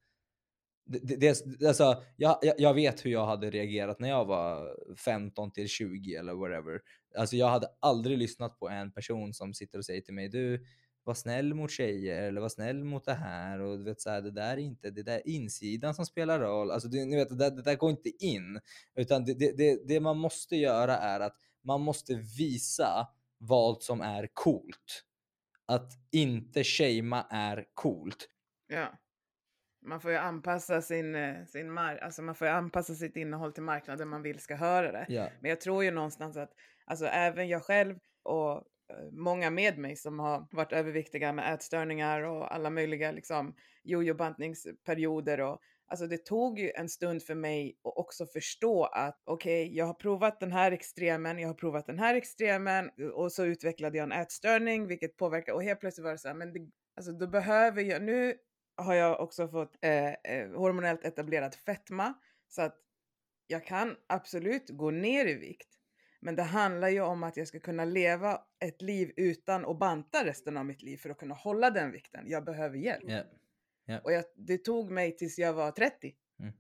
[0.87, 5.69] Det, det, alltså, jag, jag, vet hur jag hade reagerat när jag var 15 till
[5.69, 6.81] 20 eller whatever.
[7.19, 10.67] Alltså jag hade aldrig lyssnat på en person som sitter och säger till mig du
[11.09, 14.23] var snäll mot tjejer eller var snäll mot det här och du vet så här,
[14.23, 16.71] det där är inte, det där insidan som spelar roll.
[16.71, 18.61] Alltså du, ni vet, det, där, det där går inte in.
[18.95, 24.01] Utan det, det, det, det man måste göra är att man måste visa vad som
[24.01, 25.05] är coolt.
[25.67, 28.29] Att inte shamea är coolt.
[28.67, 28.99] Ja.
[29.83, 33.63] Man får ju anpassa sin, eh, sin mar alltså man får anpassa sitt innehåll till
[33.63, 35.07] marknaden man vill ska höra det.
[35.09, 35.29] Ja.
[35.41, 36.53] Men jag tror ju någonstans att
[36.85, 38.65] alltså även jag själv och
[39.13, 45.61] många med mig som har varit överviktiga med ätstörningar och alla möjliga liksom jojo-bantningsperioder och
[45.91, 49.87] Alltså det tog ju en stund för mig att också förstå att okej, okay, jag
[49.87, 54.05] har provat den här extremen, jag har provat den här extremen och så utvecklade jag
[54.05, 56.61] en ätstörning vilket påverkar och helt plötsligt var det så här, men det,
[56.97, 58.35] alltså då behöver jag, nu
[58.77, 62.15] har jag också fått eh, eh, hormonellt etablerad fetma
[62.49, 62.77] så att
[63.47, 65.78] jag kan absolut gå ner i vikt.
[66.21, 70.25] Men det handlar ju om att jag ska kunna leva ett liv utan att banta
[70.25, 72.25] resten av mitt liv för att kunna hålla den vikten.
[72.27, 73.09] Jag behöver hjälp.
[73.09, 73.27] Yeah.
[73.89, 74.03] Yeah.
[74.05, 76.15] Och jag, det tog mig tills jag var 30.
[76.41, 76.53] Mm.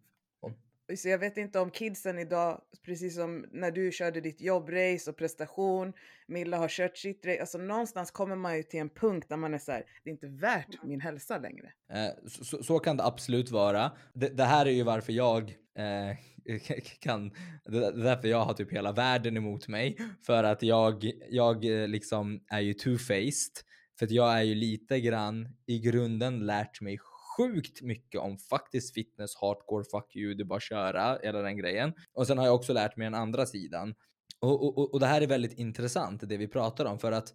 [0.96, 5.16] Så jag vet inte om kidsen idag, precis som när du körde ditt jobbrace och
[5.16, 5.92] prestation,
[6.26, 9.54] Milla har kört sitt race, alltså någonstans kommer man ju till en punkt där man
[9.54, 11.72] är så här, det är inte värt min hälsa längre.
[11.92, 13.92] Eh, så, så, kan det absolut vara.
[14.12, 16.16] Det, det här är ju varför jag Eh,
[17.01, 17.31] kan,
[17.64, 19.99] det är därför jag har typ hela världen emot mig.
[20.26, 23.62] För att jag, jag eh, liksom är ju two-faced.
[23.99, 26.99] För att jag är ju lite grann i grunden lärt mig
[27.39, 31.57] sjukt mycket om faktiskt fitness, hardcore, fuck you, det är bara att köra, hela den
[31.57, 31.93] grejen.
[32.12, 33.95] Och sen har jag också lärt mig den andra sidan.
[34.41, 37.35] Och, och, och det här är väldigt intressant, det vi pratar om, för att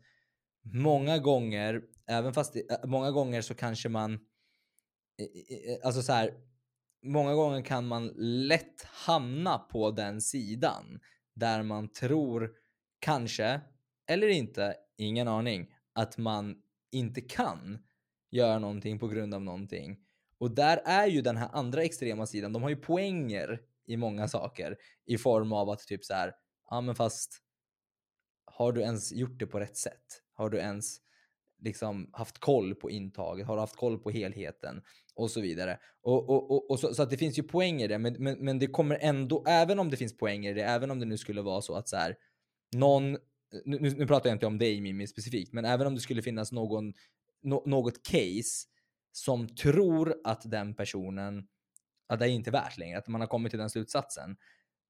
[0.73, 4.19] många gånger, även fast det, eh, många gånger så kanske man,
[5.83, 6.33] alltså så här,
[7.03, 10.99] många gånger kan man lätt hamna på den sidan
[11.33, 12.51] där man tror
[12.99, 13.61] kanske,
[14.07, 16.55] eller inte, ingen aning, att man
[16.91, 17.83] inte kan
[18.31, 19.97] göra någonting på grund av någonting.
[20.37, 24.27] Och där är ju den här andra extrema sidan, de har ju poänger i många
[24.27, 26.33] saker i form av att typ så här,
[26.69, 27.39] ja men fast
[28.45, 30.23] har du ens gjort det på rätt sätt?
[30.33, 30.97] Har du ens
[31.63, 33.47] liksom haft koll på intaget?
[33.47, 34.81] Har du haft koll på helheten?
[35.15, 35.79] Och så vidare.
[36.01, 38.37] Och, och, och, och så, så, att det finns ju poänger i det, men, men,
[38.39, 41.17] men det kommer ändå, även om det finns poänger i det, även om det nu
[41.17, 42.15] skulle vara så att så här,
[42.75, 43.17] någon,
[43.65, 46.51] nu, nu pratar jag inte om dig Mimmi specifikt, men även om det skulle finnas
[46.51, 46.93] någon
[47.43, 48.67] no något case
[49.11, 51.47] som tror att den personen,
[52.07, 54.37] att det är inte värt längre, att man har kommit till den slutsatsen.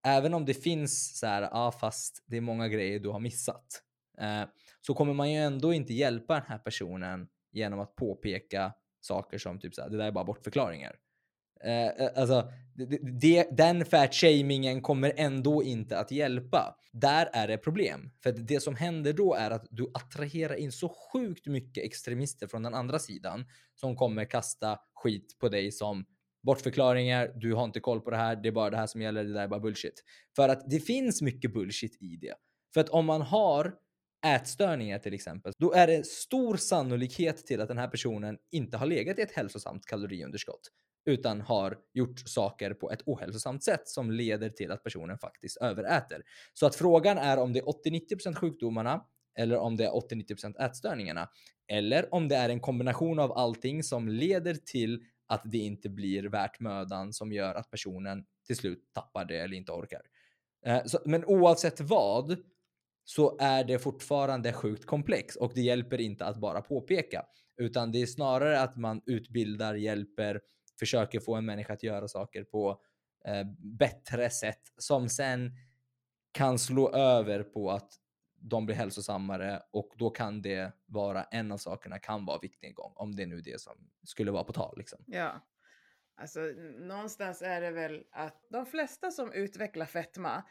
[0.06, 3.20] Även om det finns så här, ja ah, fast det är många grejer du har
[3.20, 3.84] missat.
[4.18, 4.44] Eh,
[4.86, 9.60] så kommer man ju ändå inte hjälpa den här personen genom att påpeka saker som
[9.60, 10.96] typ såhär, det där är bara bortförklaringar.
[11.64, 16.76] Eh, eh alltså, det, det, den fat-shamingen kommer ändå inte att hjälpa.
[16.92, 18.12] Där är det problem.
[18.24, 22.64] För det som händer då är att du attraherar in så sjukt mycket extremister från
[22.64, 26.06] den andra sidan som kommer kasta skit på dig som
[26.44, 29.24] bortförklaringar, du har inte koll på det här, det är bara det här som gäller,
[29.24, 30.04] det där är bara bullshit.
[30.36, 32.36] För att det finns mycket bullshit i det.
[32.74, 33.74] För att om man har
[34.26, 38.86] ätstörningar till exempel, då är det stor sannolikhet till att den här personen inte har
[38.86, 40.70] legat i ett hälsosamt kaloriunderskott
[41.06, 46.22] utan har gjort saker på ett ohälsosamt sätt som leder till att personen faktiskt överäter.
[46.54, 49.06] Så att frågan är om det är 80-90% sjukdomarna
[49.40, 51.30] eller om det är 80-90% ätstörningarna
[51.68, 56.24] eller om det är en kombination av allting som leder till att det inte blir
[56.24, 60.02] värt mödan som gör att personen till slut tappar det eller inte orkar.
[60.66, 62.38] Eh, så, men oavsett vad
[63.04, 67.26] så är det fortfarande sjukt komplex och det hjälper inte att bara påpeka
[67.58, 70.42] utan det är snarare att man utbildar, hjälper
[70.80, 72.82] försöker få en människa att göra saker på
[73.26, 75.52] eh, bättre sätt som sen
[76.32, 77.94] kan slå över på att
[78.36, 83.16] de blir hälsosammare och då kan det vara en av sakerna kan vara viktnedgång om
[83.16, 83.74] det är nu det som
[84.04, 84.78] skulle vara på tal.
[84.78, 85.04] Liksom.
[85.08, 85.48] Ja,
[86.16, 86.40] alltså
[86.80, 90.44] någonstans är det väl att de flesta som utvecklar fetma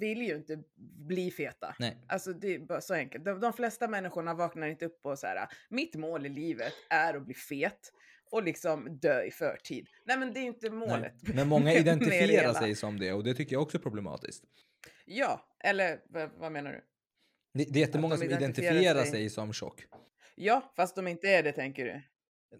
[0.00, 0.62] vill ju inte
[1.08, 1.76] bli feta.
[1.78, 1.96] Nej.
[2.06, 3.24] Alltså det är bara så enkelt.
[3.24, 7.14] De, de flesta människorna vaknar inte upp och så här, mitt mål i livet är
[7.14, 7.92] att bli fet
[8.30, 9.88] och liksom dö i förtid.
[10.04, 11.14] Nej men det är inte målet.
[11.22, 11.34] Nej.
[11.34, 14.44] Men många identifierar sig som det och det tycker jag också är problematiskt.
[15.04, 16.00] Ja, eller
[16.38, 16.84] vad, menar du?
[17.54, 19.10] Det, det är jättemånga som identifierar sig...
[19.10, 19.84] sig som tjock.
[20.34, 22.02] Ja, fast de inte är det tänker du?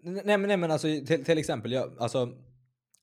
[0.03, 2.37] Nej, men, nej, men alltså till, till exempel, jag, alltså,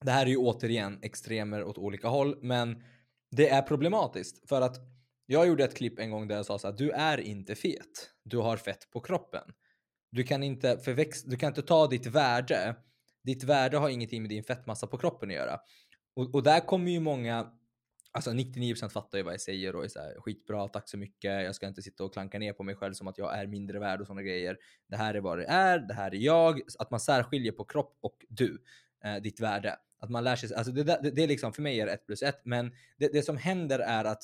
[0.00, 2.82] det här är ju återigen extremer åt olika håll, men
[3.30, 4.76] det är problematiskt för att
[5.26, 8.10] jag gjorde ett klipp en gång där jag sa så att du är inte fet.
[8.24, 9.44] Du har fett på kroppen.
[10.10, 12.76] Du kan inte förväxla, du kan inte ta ditt värde.
[13.24, 15.60] Ditt värde har ingenting med din fettmassa på kroppen att göra.
[16.16, 17.52] Och, och där kommer ju många,
[18.12, 21.44] alltså 99% fattar ju vad jag säger och är så här, skitbra, tack så mycket,
[21.44, 23.78] jag ska inte sitta och klanka ner på mig själv som att jag är mindre
[23.78, 24.56] värd och sådana grejer.
[24.88, 27.98] Det här är vad det är, det här är jag, att man särskiljer på kropp
[28.00, 28.62] och du,
[29.04, 29.76] eh, ditt värde.
[30.00, 32.06] Att man lär sig, alltså det, det, det är liksom, för mig är det ett
[32.06, 34.22] plus ett, men det, det som händer är att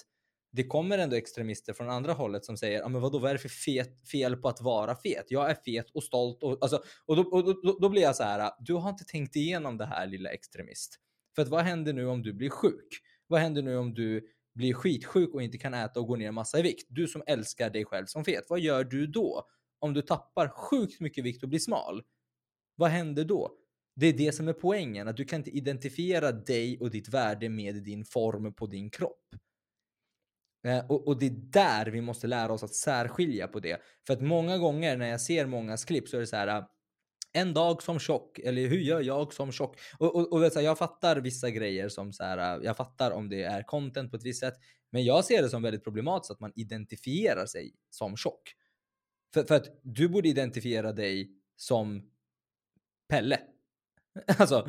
[0.52, 3.40] det kommer ändå extremister från andra hållet som säger, ja men vadå, vad är det
[3.40, 5.24] för fet, fel på att vara fet?
[5.28, 8.22] Jag är fet och stolt och, alltså, och, då, och då, då, blir jag så
[8.22, 11.00] här, du har inte tänkt igenom det här lilla extremist.
[11.34, 12.88] För att vad händer nu om du blir sjuk?
[13.26, 16.58] Vad händer nu om du blir skitsjuk och inte kan äta och gå ner massa
[16.58, 16.86] i vikt.
[16.88, 19.48] Du som älskar dig själv som fet, vad gör du då?
[19.78, 22.02] Om du tappar sjukt mycket vikt och blir smal,
[22.76, 23.50] vad händer då?
[23.96, 27.48] Det är det som är poängen, att du kan inte identifiera dig och ditt värde
[27.48, 29.34] med din form på din kropp.
[30.66, 33.80] Eh, och, och, det är där vi måste lära oss att särskilja på det.
[34.06, 36.70] För att många gånger när jag ser mångas klipp så är det så här, ah,
[37.32, 39.78] en dag som tjock, eller hur gör jag som tjock?
[39.98, 43.10] Och, och, och så här, jag fattar vissa grejer som så här, ah, jag fattar
[43.10, 44.54] om det är content på ett visst sätt,
[44.90, 48.54] men jag ser det som väldigt problematiskt att man identifierar sig som tjock.
[49.34, 52.10] För, för att du borde identifiera dig som
[53.08, 53.40] Pelle.
[54.38, 54.68] Alltså,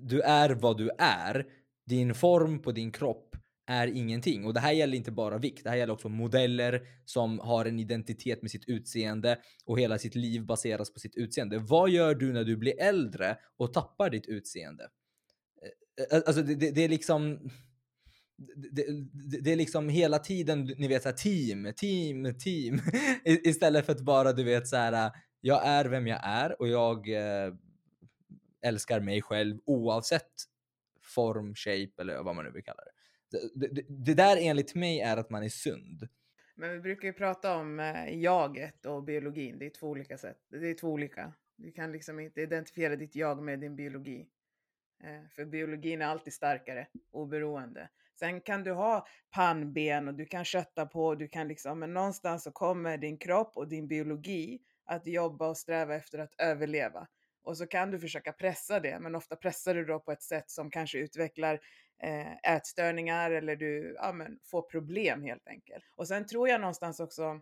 [0.00, 1.46] du är vad du är.
[1.86, 4.44] Din form på din kropp är ingenting.
[4.44, 7.78] Och det här gäller inte bara vikt, det här gäller också modeller som har en
[7.78, 11.58] identitet med sitt utseende och hela sitt liv baseras på sitt utseende.
[11.58, 14.88] Vad gör du när du blir äldre och tappar ditt utseende?
[16.10, 17.50] Eh, eh, alltså det, det, det är liksom...
[18.72, 22.80] Det, det, det, är liksom hela tiden, ni vet, så här, team, team, team.
[23.24, 25.10] Istället för att bara, du vet, så här,
[25.40, 27.54] jag är vem jag är och jag eh,
[28.64, 30.32] älskar mig själv oavsett
[31.00, 32.92] form, shape eller vad man nu vill kalla det.
[33.54, 36.08] Det, det, det där enligt mig är att man är sund.
[36.54, 39.58] Men vi brukar ju prata om eh, jaget och biologin.
[39.58, 40.38] Det är två olika sätt.
[40.48, 41.32] Det är två olika.
[41.56, 44.26] Du kan liksom inte identifiera ditt jag med din biologi.
[45.04, 47.88] Eh, för biologin är alltid starkare, oberoende.
[48.18, 52.42] Sen kan du ha pannben och du kan kötta på, du kan liksom, men någonstans
[52.42, 57.06] så kommer din kropp och din biologi att jobba och sträva efter att överleva.
[57.44, 60.50] Och så kan du försöka pressa det, men ofta pressar du då på ett sätt
[60.50, 61.60] som kanske utvecklar
[62.02, 65.84] eh, ätstörningar eller du ja, men, får problem helt enkelt.
[65.96, 67.40] Och sen tror jag någonstans också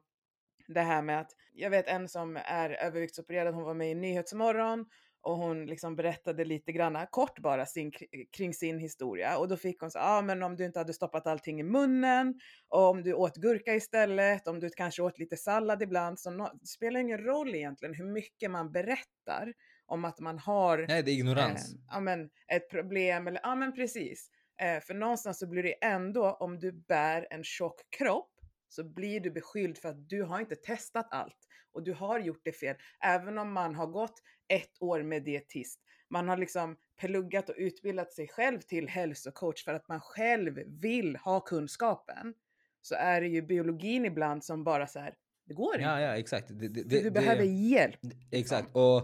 [0.67, 4.87] det här med att, jag vet en som är överviktsopererad, hon var med i Nyhetsmorgon
[5.21, 7.93] och hon liksom berättade lite grann, kort bara, sin,
[8.37, 9.39] kring sin historia.
[9.39, 11.63] Och då fick hon så ja ah, men om du inte hade stoppat allting i
[11.63, 16.31] munnen, och om du åt gurka istället, om du kanske åt lite sallad ibland, så
[16.31, 19.53] no, det spelar ingen roll egentligen hur mycket man berättar
[19.87, 21.75] om att man har Nej, det är ignorans.
[21.75, 24.31] Eh, ja, men, ett problem, eller ja men precis.
[24.61, 28.31] Eh, för någonstans så blir det ändå, om du bär en tjock kropp,
[28.69, 31.39] så blir du beskylld för att du har inte testat allt
[31.73, 32.77] och du har gjort det fel.
[33.05, 34.15] Även om man har gått
[34.49, 35.81] ett år med dietist.
[36.11, 41.17] Man har liksom pluggat och utbildat sig själv till hälsocoach för att man själv vill
[41.17, 42.35] ha kunskapen.
[42.81, 45.15] Så är det ju biologin ibland som bara så här,
[45.47, 45.89] det går inte.
[45.89, 46.49] Ja, ja, exakt.
[46.49, 48.01] Det, det, du behöver hjälp.
[48.31, 48.69] Exakt.
[48.73, 49.03] Och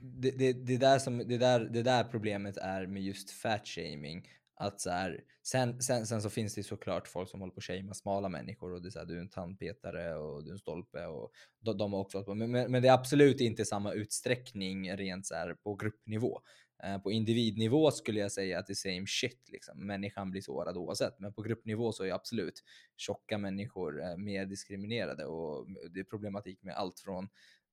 [0.00, 4.28] det, det, det, där som, det, där, det där problemet är med just fat shaming.
[4.54, 7.64] Att så här, sen, sen, sen så finns det såklart folk som håller på att
[7.64, 10.52] shamea smala människor och det är så här, du är en tandpetare och du är
[10.52, 13.92] en stolpe och de, de har också men, men, men det är absolut inte samma
[13.92, 16.40] utsträckning rent så här på gruppnivå.
[16.82, 19.86] Eh, på individnivå skulle jag säga att det är same shit liksom.
[19.86, 22.64] Människan blir sårad oavsett, men på gruppnivå så är absolut
[22.96, 27.28] tjocka människor eh, mer diskriminerade och det är problematik med allt från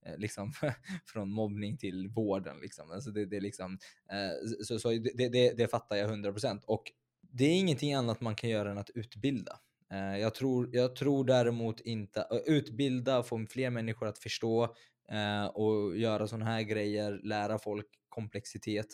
[0.05, 0.53] Eh, liksom
[1.05, 2.59] från mobbning till vården.
[2.61, 2.91] Liksom.
[2.91, 3.77] Alltså det, det liksom,
[4.11, 6.91] eh, så, så det, det, det fattar jag 100% och
[7.31, 9.59] det är ingenting annat man kan göra än att utbilda.
[9.91, 14.63] Eh, jag, tror, jag tror däremot inte, eh, utbilda, få fler människor att förstå
[15.11, 18.87] eh, och göra sådana här grejer, lära folk komplexitet.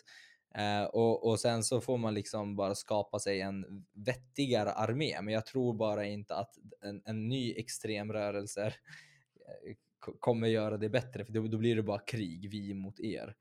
[0.94, 5.22] och, och sen så får man liksom bara skapa sig en vettigare armé.
[5.22, 6.52] Men jag tror bara inte att
[6.82, 8.74] en, en ny extremrörelse
[10.20, 13.36] kommer göra det bättre, för då, då blir det bara krig, vi mot er.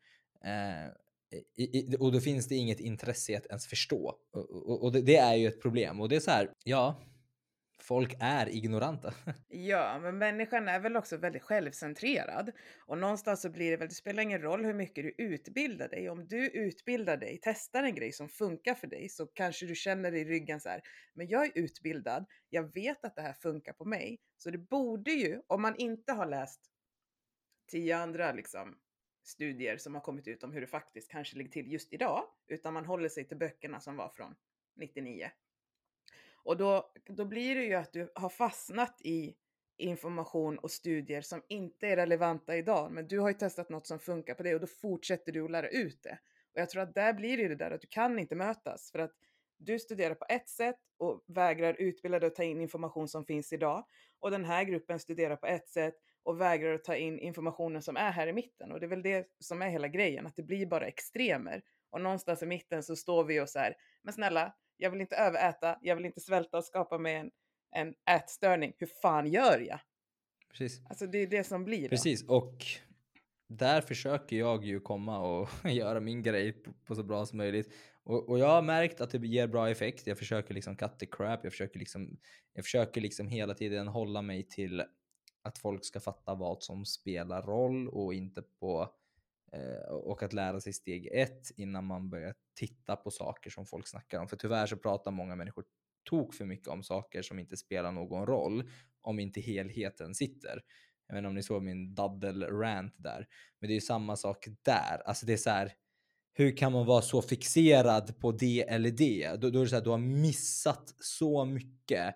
[0.45, 0.91] Eh,
[1.57, 4.15] i, i, och då finns det inget intresse i att ens förstå.
[4.33, 6.01] Och, och, och det, det, är ju ett problem.
[6.01, 7.01] Och det är så här, ja,
[7.85, 9.15] folk är ignoranta.
[9.49, 12.53] Ja, men människan är väl också väldigt självcentrerad.
[12.87, 16.11] Och någonstans så blir det väl, det spelar ingen roll hur mycket du utbildar dig.
[16.11, 20.15] Om du utbildar dig, testar en grej som funkar för dig så kanske du känner
[20.15, 20.81] i ryggen så här,
[21.15, 24.21] men jag är utbildad, jag vet att det här funkar på mig.
[24.37, 26.61] Så det borde ju, om man inte har läst
[27.71, 28.79] tio andra liksom
[29.25, 32.75] studier som har kommit ut om hur det faktiskt kanske ligger till just idag, utan
[32.75, 34.35] man håller sig till böckerna som var från
[34.77, 35.31] 99
[36.45, 39.35] och då, då blir det ju att du har fastnat i
[39.77, 42.93] information och studier som inte är relevanta idag.
[42.93, 45.51] Men du har ju testat något som funkar på dig och då fortsätter du att
[45.51, 46.19] lära ut det.
[46.55, 48.91] Och jag tror att där blir det ju det där att du kan inte mötas
[48.91, 49.13] för att
[49.59, 53.53] du studerar på ett sätt och vägrar utbilda dig och ta in information som finns
[53.53, 53.85] idag.
[54.21, 57.97] Och den här gruppen studerar på ett sätt och vägrar att ta in informationen som
[57.97, 58.73] är här i mitten.
[58.73, 61.63] Och det är väl det som är hela grejen, att det blir bara extremer.
[61.91, 65.17] Och någonstans i mitten så står vi och så här, men snälla, jag vill inte
[65.17, 67.31] överäta, jag vill inte svälta och skapa mig en,
[67.71, 68.73] en ätstörning.
[68.79, 69.81] Hur fan gör jag?
[70.51, 70.83] Precis.
[70.89, 71.89] Alltså det är det som blir.
[71.89, 72.35] Precis, då.
[72.35, 72.65] och
[73.49, 77.73] där försöker jag ju komma och göra min grej på så bra som möjligt.
[78.03, 80.07] Och, och jag har märkt att det ger bra effekt.
[80.07, 81.41] Jag försöker liksom cut the crap.
[81.43, 82.17] Jag försöker liksom,
[82.53, 84.83] jag försöker liksom hela tiden hålla mig till
[85.43, 88.95] att folk ska fatta vad som spelar roll och inte på
[89.55, 93.89] Eh, och att lära sig steg ett innan man börjar titta på saker som folk
[93.89, 94.29] snackar om.
[94.29, 95.65] För tyvärr så pratar många människor
[96.05, 100.63] tok för mycket om saker som inte spelar någon roll om inte helheten sitter.
[101.07, 103.27] Jag vet inte om ni såg min daddel-rant där.
[103.61, 105.03] Men det är ju samma sak där.
[105.07, 105.73] Alltså det är så här.
[106.37, 109.41] Hur kan man vara så fixerad på det eller det?
[109.41, 112.15] Då, då är det så här, du har missat så mycket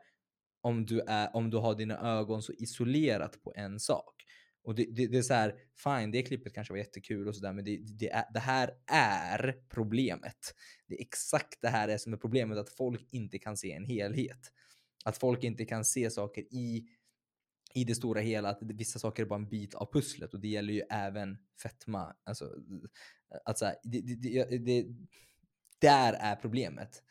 [0.60, 4.17] om du, är, om du har dina ögon så isolerat på en sak.
[4.68, 7.52] Och det, det, det är så här, fine, det klippet kanske var jättekul och sådär,
[7.52, 10.54] men det, det, är, det här är problemet.
[10.88, 13.84] Det är exakt det här är som är problemet, att folk inte kan se en
[13.84, 14.52] helhet.
[15.04, 16.86] Att folk inte kan se saker i
[17.74, 20.48] i det stora hela att vissa saker är bara en bit av pusslet och det
[20.48, 22.16] gäller ju även fetma.
[22.24, 22.54] Alltså,
[23.44, 24.86] att så här, det, det, det,
[25.78, 27.02] där är problemet.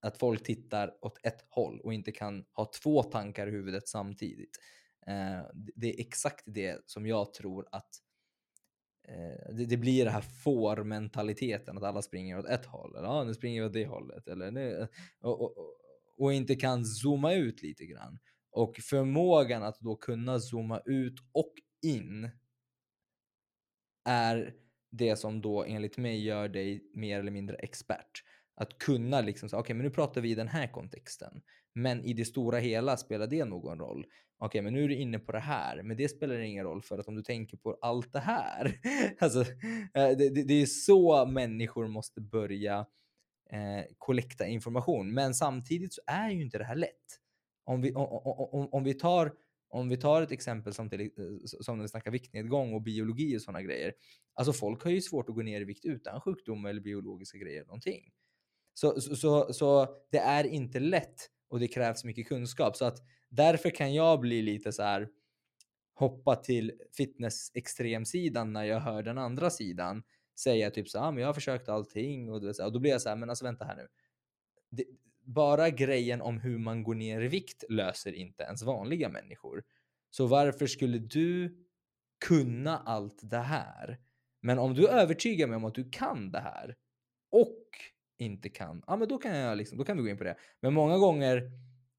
[0.00, 4.58] Att folk tittar åt ett håll och inte kan ha två tankar i huvudet samtidigt.
[5.06, 7.90] Eh, det är exakt det som jag tror att
[9.08, 12.96] eh, det, det, blir den här får-mentaliteten, att alla springer åt ett håll.
[12.96, 14.28] Eller ja, nu springer vi åt det hållet.
[14.28, 14.88] Eller, nu,
[15.20, 15.76] och, och,
[16.18, 18.18] och inte kan zooma ut lite grann.
[18.50, 22.30] Och förmågan att då kunna zooma ut och in
[24.04, 24.54] är
[24.90, 28.24] det som då enligt mig gör dig mer eller mindre expert.
[28.54, 31.42] Att kunna liksom säga, okej okay, men nu pratar vi i den här kontexten.
[31.74, 34.06] Men i det stora hela spelar det någon roll?
[34.38, 36.82] Okej, okay, men nu är du inne på det här, men det spelar ingen roll
[36.82, 38.80] för att om du tänker på allt det här.
[39.18, 42.86] alltså, eh, det, det, det är så människor måste börja
[43.50, 45.14] eh, information.
[45.14, 47.20] Men samtidigt så är ju inte det här lätt
[47.64, 48.06] om vi, om,
[48.52, 49.32] om, om, vi tar,
[49.68, 51.06] om vi tar ett exempel som, till, eh,
[51.44, 53.92] som när vi snackar viktnedgång och biologi och sådana grejer.
[54.34, 57.64] Alltså folk har ju svårt att gå ner i vikt utan sjukdom eller biologiska grejer
[57.64, 58.10] någonting.
[58.80, 62.76] Så, så, så, så det är inte lätt och det krävs mycket kunskap.
[62.76, 65.08] Så att därför kan jag bli lite så här
[65.94, 70.02] hoppa till fitness extremsidan när jag hör den andra sidan
[70.40, 73.08] säga typ så ah, men jag har försökt allting och, och då blir jag så
[73.08, 73.88] här, men alltså vänta här nu.
[74.70, 74.84] Det,
[75.24, 79.62] bara grejen om hur man går ner i vikt löser inte ens vanliga människor.
[80.10, 81.56] Så varför skulle du
[82.26, 83.98] kunna allt det här?
[84.40, 86.76] Men om du övertygar mig om att du kan det här
[87.30, 87.59] och
[88.20, 90.36] inte kan, ja men då kan, jag liksom, då kan vi gå in på det.
[90.60, 91.50] Men många gånger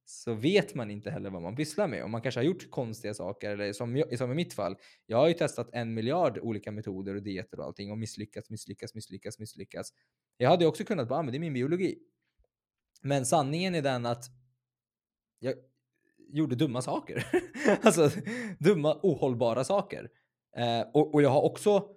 [0.06, 3.14] så vet man inte heller vad man pysslar med och man kanske har gjort konstiga
[3.14, 4.76] saker eller som, som i mitt fall.
[5.06, 8.96] Jag har ju testat en miljard olika metoder och dieter och allting och misslyckats, misslyckats,
[8.96, 9.94] misslyckats, misslyckats.
[10.38, 12.00] Jag hade också kunnat bara, ah, men det är min biologi.
[13.02, 14.26] Men sanningen är den att
[15.40, 15.54] jag
[16.30, 17.26] gjorde dumma saker.
[17.82, 18.10] alltså
[18.60, 20.10] dumma, ohållbara saker.
[20.58, 21.90] Eh, och, och, jag har också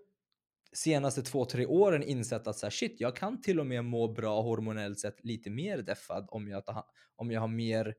[0.74, 4.08] senaste två, tre åren insett att så här, shit, jag kan till och med må
[4.08, 6.84] bra hormonellt sett lite mer deffad om jag, tar,
[7.16, 7.94] om jag har mer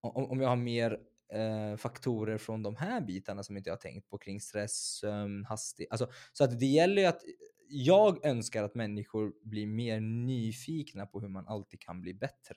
[0.00, 0.98] om, om jag har mer
[1.32, 5.44] eh, faktorer från de här bitarna som inte jag har tänkt på kring stress, sömn,
[5.44, 5.92] hastighet.
[5.92, 7.22] Alltså, så att det gäller ju att
[7.68, 12.56] jag önskar att människor blir mer nyfikna på hur man alltid kan bli bättre.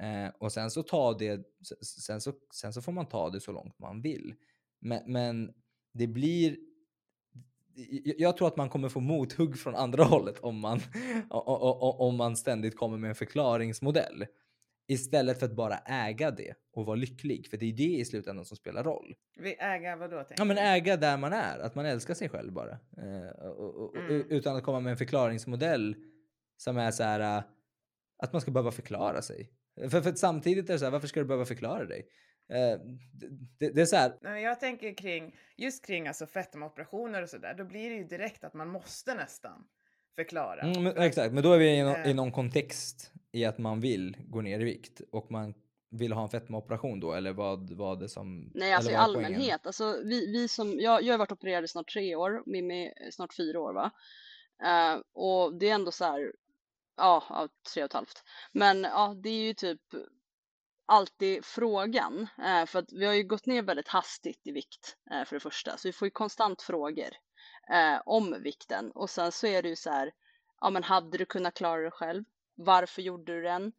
[0.00, 1.46] Eh, och sen så, ta det,
[1.82, 4.34] sen, så, sen så får man ta det så långt man vill.
[4.80, 5.54] Men, men
[5.92, 6.56] det blir
[8.18, 10.80] jag tror att man kommer få mothugg från andra hållet om man,
[11.98, 14.26] om man ständigt kommer med en förklaringsmodell.
[14.88, 17.46] Istället för att bara äga det och vara lycklig.
[17.50, 19.14] För det är det i slutändan som spelar roll.
[19.36, 20.24] Vi äga vad då?
[20.36, 21.58] Ja men äga där man är.
[21.58, 22.70] Att man älskar sig själv bara.
[22.72, 24.26] Eh, och, och, mm.
[24.28, 25.96] Utan att komma med en förklaringsmodell
[26.56, 27.38] som är så här.
[27.38, 27.44] Uh,
[28.18, 29.50] att man ska behöva förklara sig.
[29.90, 32.06] För, för samtidigt är det så här, varför ska du behöva förklara dig?
[32.50, 32.80] Uh,
[33.58, 34.36] det, det, är så här.
[34.36, 37.54] Jag tänker kring, just kring alltså fetmaoperationer och sådär.
[37.54, 39.64] Då blir det ju direkt att man måste nästan
[40.16, 40.60] förklara.
[40.60, 43.80] Mm, men, exakt, men då är vi i, no, i någon kontext i att man
[43.80, 45.54] vill gå ner i vikt och man
[45.90, 48.50] vill ha en fetmaoperation då eller vad var det som?
[48.54, 49.66] Nej, alltså i allmänhet.
[49.66, 53.34] Alltså, vi, vi som, jag, jag har varit opererad i snart tre år, Mimmi snart
[53.34, 53.90] fyra år va.
[54.62, 56.32] Uh, och det är ändå så här,
[56.96, 58.22] ja, tre och ett halvt.
[58.52, 59.80] Men ja, det är ju typ
[60.86, 62.28] alltid frågan.
[62.38, 65.40] Eh, för att vi har ju gått ner väldigt hastigt i vikt eh, för det
[65.40, 67.10] första, så vi får ju konstant frågor
[67.70, 68.90] eh, om vikten.
[68.90, 70.12] Och sen så är det ju så här,
[70.60, 72.24] ja men hade du kunnat klara det själv?
[72.56, 73.72] varför gjorde du den?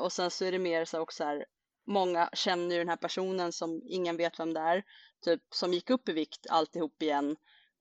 [0.00, 1.46] Och sen så är det mer så också här,
[1.86, 4.84] många känner ju den här personen som ingen vet vem det är,
[5.24, 7.36] typ som gick upp i vikt alltihop igen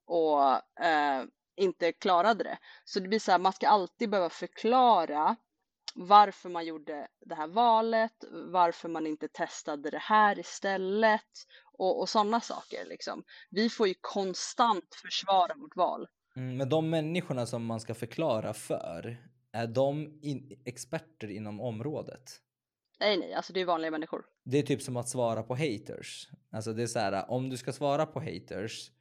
[0.06, 0.44] och
[0.86, 1.24] eh,
[1.56, 2.58] inte klarade det.
[2.86, 5.36] Så det blir så här, man ska alltid behöva förklara
[5.96, 11.22] varför man gjorde det här valet, varför man inte testade det här istället
[11.74, 12.86] och, och sådana saker.
[12.86, 13.24] Liksom.
[13.50, 16.08] Vi får ju konstant försvara vårt val.
[16.36, 19.18] Mm, men de människorna som man ska förklara för,
[19.52, 22.42] är de in, experter inom området?
[23.00, 24.26] Nej, nej, alltså det är vanliga människor.
[24.44, 26.30] Det är typ som att svara på haters.
[26.52, 28.92] Alltså det är så här, om du ska svara på haters,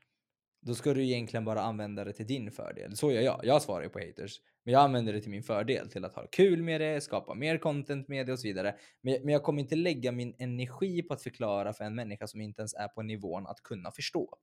[0.61, 2.97] då ska du egentligen bara använda det till din fördel.
[2.97, 3.41] Så gör jag.
[3.45, 6.27] Jag svarar ju på haters, men jag använder det till min fördel, till att ha
[6.27, 8.75] kul med det, skapa mer content med det och så vidare.
[9.01, 12.41] Men, men jag kommer inte lägga min energi på att förklara för en människa som
[12.41, 14.39] inte ens är på nivån att kunna förstå.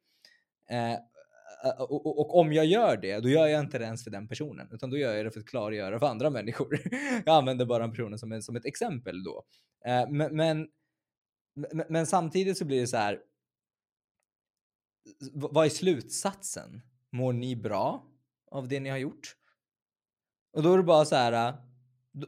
[0.70, 1.00] Eh, eh,
[1.80, 4.28] och, och, och, om jag gör det, då gör jag inte det ens för den
[4.28, 6.80] personen, utan då gör jag det för att klargöra för andra människor.
[7.26, 9.44] jag använder bara den personen som, som ett exempel då.
[9.86, 10.68] Eh, men, men,
[11.90, 13.20] men, samtidigt så blir det så här.
[15.34, 16.82] Vad är slutsatsen?
[17.10, 18.06] Mår ni bra
[18.52, 19.36] av det ni har gjort?
[20.54, 21.54] Och då är det bara så här.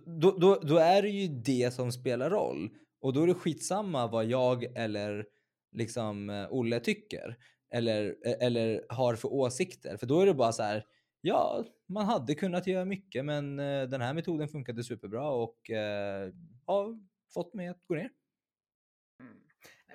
[0.06, 2.70] Då, då, då är det ju det som spelar roll
[3.02, 5.26] och då är det skitsamma vad jag eller
[5.72, 7.38] liksom eh, Olle tycker
[7.74, 9.98] eller, eh, eller har för åsikter.
[9.98, 10.86] För då är det bara så här,
[11.22, 16.32] ja, man hade kunnat göra mycket men eh, den här metoden funkade superbra och eh,
[16.66, 17.00] har
[17.34, 18.10] fått mig att gå ner.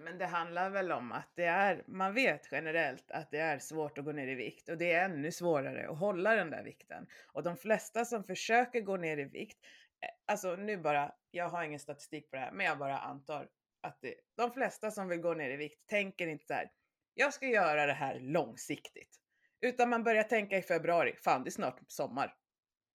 [0.00, 3.98] Men det handlar väl om att det är, man vet generellt att det är svårt
[3.98, 7.06] att gå ner i vikt och det är ännu svårare att hålla den där vikten.
[7.32, 9.58] Och de flesta som försöker gå ner i vikt,
[10.00, 13.48] eh, alltså nu bara, jag har ingen statistik på det här, men jag bara antar
[13.82, 16.70] att det, de flesta som vill gå ner i vikt tänker inte så här,
[17.14, 19.16] jag ska göra det här långsiktigt.
[19.60, 22.34] Utan man börjar tänka i februari, fan det är snart sommar.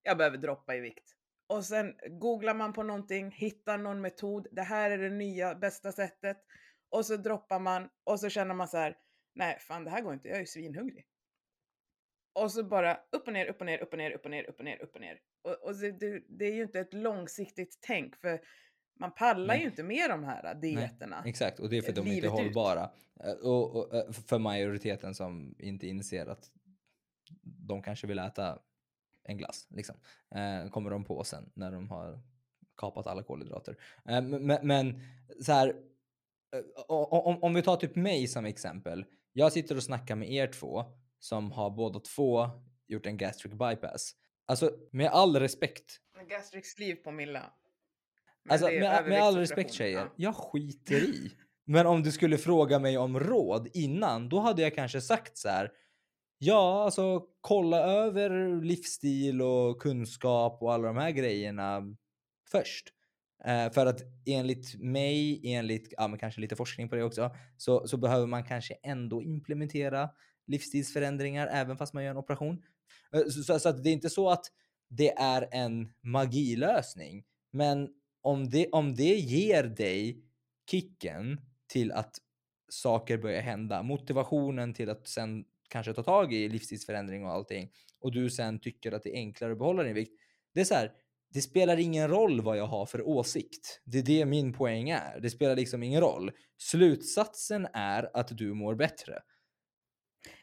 [0.04, 1.16] Jag behöver droppa i vikt.
[1.47, 5.91] Och sen googlar man på någonting, hittar någon metod, det här är det nya bästa
[5.91, 6.38] sättet.
[6.93, 8.97] Och så droppar man och så känner man så här,
[9.35, 11.05] nej fan det här går inte, jag är ju svinhungrig.
[12.33, 14.43] Och så bara upp och ner, upp och ner, upp och ner, upp och ner,
[14.43, 15.19] upp och ner, upp och ner.
[15.41, 18.41] Och, och det, det, är ju inte ett långsiktigt tänk för
[18.99, 19.59] man pallar Nej.
[19.59, 21.21] ju inte med de här dieterna.
[21.21, 22.89] Nej, exakt, och det är för att de inte är hållbara.
[23.19, 26.51] Eh, och, och, eh, för majoriteten som inte inser att
[27.41, 28.59] de kanske vill äta
[29.23, 29.67] en glass.
[29.69, 29.95] Liksom.
[30.35, 32.21] Eh, kommer de på sen när de har
[32.77, 33.77] kapat alla kolhydrater.
[34.03, 35.01] Men, men,
[35.41, 35.75] så här,
[36.88, 39.06] om, om vi tar typ mig som exempel.
[39.34, 40.86] Jag sitter och snackar med er två
[41.20, 42.49] som har båda två
[42.88, 44.16] gjort en gastric bypass.
[44.45, 45.99] Alltså med all respekt.
[46.30, 47.54] Gastric sleeve på Milla.
[48.49, 50.10] Alltså med, med all respekt tjejer, ja.
[50.16, 51.32] jag skiter i.
[51.66, 55.49] Men om du skulle fråga mig om råd innan, då hade jag kanske sagt så
[55.49, 55.72] här.
[56.38, 61.82] Ja, alltså kolla över livsstil och kunskap och alla de här grejerna
[62.51, 62.93] först.
[63.47, 67.87] Eh, för att enligt mig, enligt ja, men kanske lite forskning på det också, så,
[67.87, 70.09] så behöver man kanske ändå implementera
[70.47, 72.63] livsstilsförändringar även fast man gör en operation.
[73.15, 74.45] Eh, så, så, så, att det är inte så att
[74.89, 77.89] det är en magilösning, men
[78.21, 80.23] om det, om det ger dig
[80.71, 82.15] kicken till att
[82.69, 88.11] saker börjar hända, motivationen till att sen kanske ta tag i livsstilsförändring och allting och
[88.11, 90.13] du sen tycker att det är enklare att behålla din vikt.
[90.53, 90.91] Det är så här,
[91.34, 93.81] det spelar ingen roll vad jag har för åsikt.
[93.86, 95.19] Det är det min poäng är.
[95.19, 96.31] Det spelar liksom ingen roll.
[96.57, 99.19] Slutsatsen är att du mår bättre.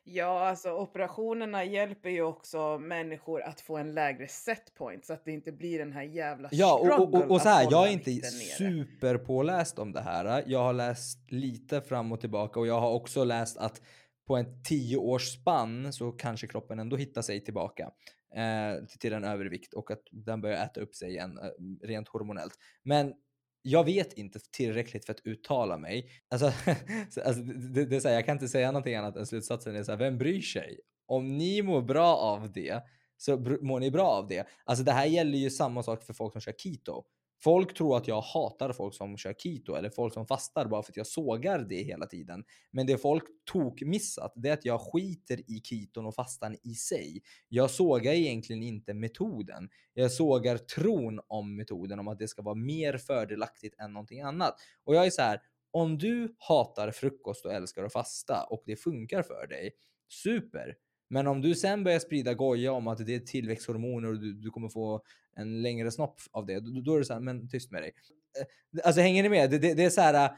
[0.05, 5.33] Ja, alltså operationerna hjälper ju också människor att få en lägre setpoint så att det
[5.33, 8.11] inte blir den här jävla Ja, och, och, och, och så här, jag är inte
[8.59, 10.45] superpåläst om det här.
[10.47, 13.83] Jag har läst lite fram och tillbaka och jag har också läst att
[14.27, 17.91] på en tio års spann så kanske kroppen ändå hittar sig tillbaka
[18.35, 22.55] eh, till en övervikt och att den börjar äta upp sig igen eh, rent hormonellt.
[22.83, 23.15] Men
[23.63, 26.11] jag vet inte tillräckligt för att uttala mig.
[26.29, 26.47] Alltså,
[27.25, 29.83] alltså det, det, är så här, jag kan inte säga någonting annat än slutsatsen är
[29.83, 30.81] så här, vem bryr sig?
[31.07, 32.83] Om ni mår bra av det
[33.17, 34.47] så mår ni bra av det.
[34.65, 37.05] Alltså det här gäller ju samma sak för folk som kör keto.
[37.43, 40.93] Folk tror att jag hatar folk som kör keto eller folk som fastar bara för
[40.93, 42.45] att jag sågar det hela tiden.
[42.71, 46.75] Men det folk tok missat, det är att jag skiter i keton och fastan i
[46.75, 47.23] sig.
[47.49, 49.69] Jag sågar egentligen inte metoden.
[49.95, 54.55] Jag sågar tron om metoden, om att det ska vara mer fördelaktigt än någonting annat.
[54.85, 58.77] Och jag är så här, om du hatar frukost och älskar att fasta och det
[58.77, 59.71] funkar för dig,
[60.09, 60.75] super.
[61.11, 64.51] Men om du sen börjar sprida goja om att det är tillväxthormoner och du, du
[64.51, 65.03] kommer få
[65.37, 67.93] en längre snopp av det, då, då är det så här, men tyst med dig.
[68.41, 69.51] Eh, alltså hänger ni med?
[69.51, 70.31] Det, det, det är så här,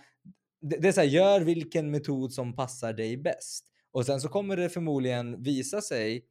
[0.60, 3.64] det, det, är så här, gör vilken metod som passar dig bäst.
[3.90, 6.24] Och sen så kommer det förmodligen visa sig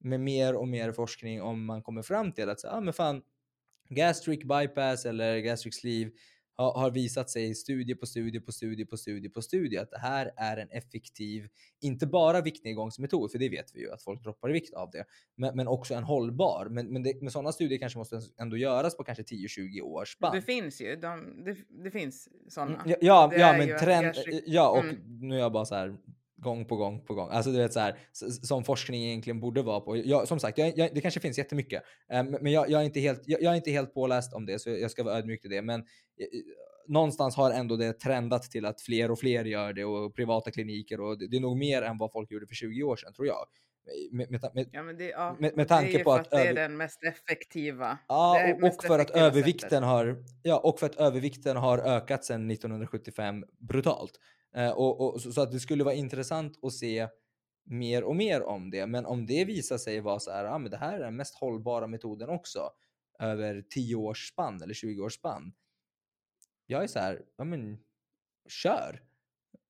[0.00, 3.22] med mer och mer forskning om man kommer fram till att så, ah, men fan,
[3.88, 6.10] gastric bypass eller gastric sleeve
[6.54, 9.98] har, har visat sig studie på studie på studie på studie på studie att det
[9.98, 11.48] här är en effektiv,
[11.80, 15.04] inte bara viktnedgångsmetod, för det vet vi ju att folk droppar i vikt av det,
[15.36, 16.66] men, men också en hållbar.
[16.70, 20.34] Men, men, det, men sådana studier kanske måste ändå göras på kanske 10-20 års spann.
[20.34, 22.74] Det finns ju, de, det, det finns sådana.
[22.74, 24.14] Mm, ja, ja, ja men trend,
[24.46, 24.96] ja och mm.
[25.20, 25.96] nu är jag bara så här
[26.42, 27.28] gång på gång på gång.
[27.30, 27.96] Alltså du vet så här,
[28.46, 29.96] som forskning egentligen borde vara på.
[29.96, 31.82] Jag, som sagt, jag, jag, det kanske finns jättemycket,
[32.12, 34.58] eh, men jag, jag, är inte helt, jag, jag, är inte helt påläst om det,
[34.58, 35.62] så jag ska vara ödmjuk till det.
[35.62, 35.86] Men eh,
[36.88, 41.00] någonstans har ändå det trendat till att fler och fler gör det och privata kliniker
[41.00, 43.26] och det, det är nog mer än vad folk gjorde för 20 år sedan tror
[43.26, 43.46] jag.
[44.12, 46.76] Med, med, med, ja, det, ja, med, med tanke på att, att det är den
[46.76, 47.98] mest effektiva.
[48.08, 49.84] Ja, och, och för att övervikten sättet.
[49.84, 54.12] har, ja, och för att övervikten har ökat sedan 1975 brutalt.
[54.56, 57.08] Eh, och, och, så, så, att det skulle vara intressant att se
[57.64, 58.86] mer och mer om det.
[58.86, 61.34] Men om det visar sig vara så här, ja, men det här är den mest
[61.34, 62.70] hållbara metoden också
[63.18, 65.52] över 10 års spann eller 20 års spann.
[66.66, 67.78] Jag är så här, ja men
[68.48, 69.02] kör.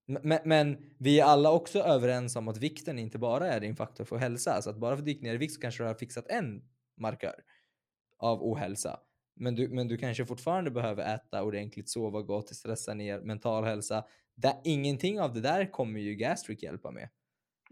[0.06, 4.04] Men, men, vi är alla också överens om att vikten inte bara är din faktor
[4.04, 4.62] för hälsa.
[4.62, 6.28] Så att bara för att du gick ner i vikt så kanske du har fixat
[6.28, 6.62] en
[6.96, 7.42] markör
[8.18, 9.00] av ohälsa.
[9.36, 14.04] Men du, men du kanske fortfarande behöver äta ordentligt, sova gott, stressa ner, mental hälsa.
[14.34, 17.08] Där, ingenting av det där kommer ju Gastric hjälpa med.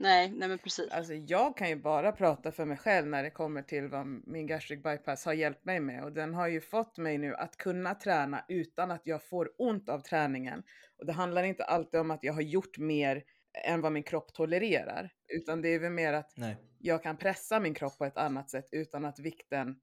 [0.01, 0.91] Nej, nej men precis.
[0.91, 4.47] Alltså jag kan ju bara prata för mig själv när det kommer till vad min
[4.47, 7.95] gastric bypass har hjälpt mig med och den har ju fått mig nu att kunna
[7.95, 10.63] träna utan att jag får ont av träningen.
[10.99, 13.25] Och det handlar inte alltid om att jag har gjort mer
[13.65, 16.57] än vad min kropp tolererar, utan det är väl mer att nej.
[16.79, 19.77] jag kan pressa min kropp på ett annat sätt utan att vikten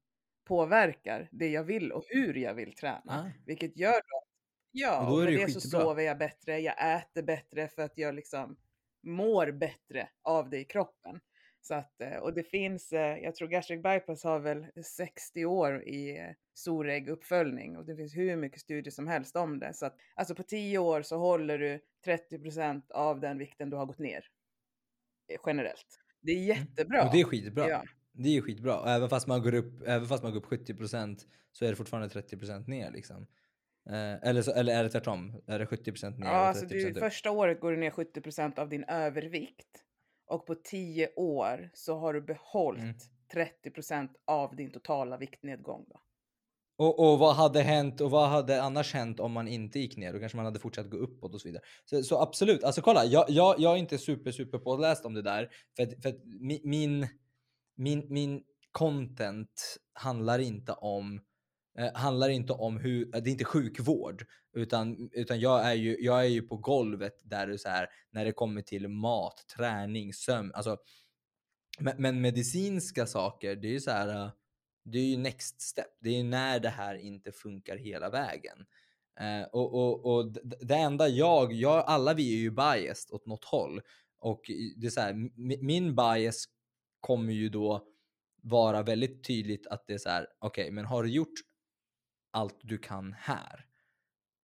[0.44, 3.30] påverkar det jag vill och hur jag vill träna, ah.
[3.46, 4.22] vilket gör då
[4.72, 7.98] Ja, och, då är det, det så sover jag bättre, jag äter bättre för att
[7.98, 8.56] jag liksom
[9.02, 11.20] mår bättre av det i kroppen.
[11.60, 15.82] Så att, eh, och det finns, eh, jag tror gastric bypass har väl 60 år
[15.84, 16.24] i eh,
[16.54, 19.74] storägguppföljning och det finns hur mycket studier som helst om det.
[19.74, 23.86] Så att alltså på 10 år så håller du 30% av den vikten du har
[23.86, 24.24] gått ner.
[25.46, 26.00] Generellt.
[26.20, 26.46] Det är mm.
[26.46, 27.06] jättebra.
[27.06, 27.68] Och det är skitbra.
[27.68, 27.84] Ja.
[28.12, 28.94] Det är skitbra.
[28.94, 32.08] Även fast man går upp, även fast man går upp 70% så är det fortfarande
[32.08, 33.26] 30% ner liksom.
[33.88, 35.42] Eh, eller, så, eller är det tvärtom?
[35.46, 36.26] Är det 70% ner?
[36.26, 39.84] Ja, alltså du, första året går du ner 70% av din övervikt.
[40.26, 42.82] Och på 10 år så har du behållit
[43.34, 43.48] mm.
[43.64, 45.84] 30% av din totala viktnedgång.
[45.88, 46.00] Då.
[46.78, 50.12] Och, och vad hade hänt och vad hade annars hänt om man inte gick ner?
[50.12, 51.62] Då kanske man hade fortsatt gå uppåt och så vidare.
[51.84, 55.22] Så, så absolut, alltså kolla, jag, jag, jag är inte super, super påläst om det
[55.22, 55.48] där.
[55.76, 56.24] För, att, för att
[56.64, 57.08] min,
[57.76, 61.20] min, min content handlar inte om
[61.78, 65.96] Eh, handlar inte om hur, eh, det är inte sjukvård, utan, utan jag, är ju,
[66.00, 70.14] jag är ju på golvet där det så här, när det kommer till mat, träning,
[70.14, 70.76] sömn, alltså
[71.78, 74.30] men, men medicinska saker, det är ju så här, eh,
[74.84, 75.86] det är ju next step.
[76.00, 78.66] Det är ju när det här inte funkar hela vägen.
[79.20, 83.44] Eh, och, och, och det enda jag, jag, alla vi är ju biased åt något
[83.44, 83.80] håll.
[84.18, 84.40] Och
[84.76, 85.30] det är så här,
[85.64, 86.44] min bias
[87.00, 87.84] kommer ju då
[88.42, 91.34] vara väldigt tydligt att det är så här, okej, okay, men har du gjort
[92.38, 93.66] allt du kan här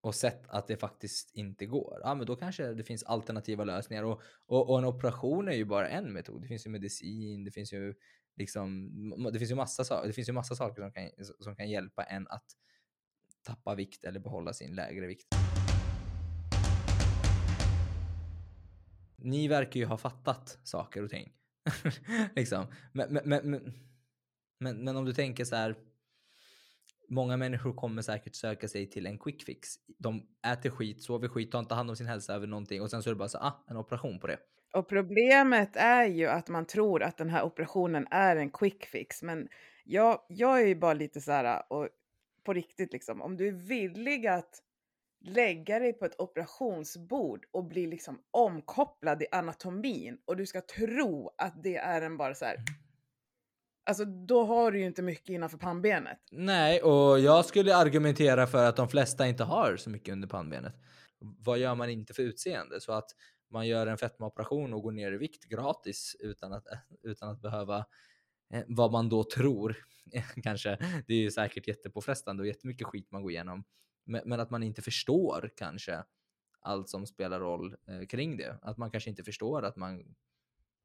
[0.00, 4.04] och sett att det faktiskt inte går, ja men då kanske det finns alternativa lösningar
[4.04, 6.42] och, och, och en operation är ju bara en metod.
[6.42, 7.94] Det finns ju medicin, det finns ju
[8.36, 8.90] liksom,
[9.32, 12.28] det finns ju massa, det finns ju massa saker som kan, som kan hjälpa en
[12.28, 12.44] att
[13.42, 15.34] tappa vikt eller behålla sin lägre vikt.
[19.16, 21.32] Ni verkar ju ha fattat saker och ting.
[22.36, 22.66] liksom.
[22.92, 23.72] men, men, men,
[24.58, 25.76] men, men om du tänker så här,
[27.08, 29.68] Många människor kommer säkert söka sig till en quick fix.
[29.98, 33.02] De äter skit, sover skit, tar inte hand om sin hälsa över någonting och sen
[33.02, 34.38] så är det bara så ah, en operation på det.
[34.74, 39.22] Och problemet är ju att man tror att den här operationen är en quick fix.
[39.22, 39.48] Men
[39.84, 41.88] jag, jag är ju bara lite så här, och
[42.44, 44.60] på riktigt liksom, om du är villig att
[45.20, 51.30] lägga dig på ett operationsbord och bli liksom omkopplad i anatomin och du ska tro
[51.38, 52.64] att det är en bara så här mm.
[53.86, 56.18] Alltså då har du ju inte mycket innanför pannbenet.
[56.32, 60.74] Nej, och jag skulle argumentera för att de flesta inte har så mycket under pannbenet.
[61.18, 62.80] Vad gör man inte för utseende?
[62.80, 63.10] Så att
[63.50, 66.66] man gör en fetmaoperation och går ner i vikt gratis utan att,
[67.02, 67.84] utan att behöva
[68.54, 69.76] eh, vad man då tror.
[70.42, 70.78] kanske.
[71.06, 73.64] Det är ju säkert jättepåfrestande och jättemycket skit man går igenom.
[74.06, 76.04] Men, att man inte förstår kanske
[76.60, 78.58] allt som spelar roll eh, kring det.
[78.62, 80.14] Att man kanske inte förstår att man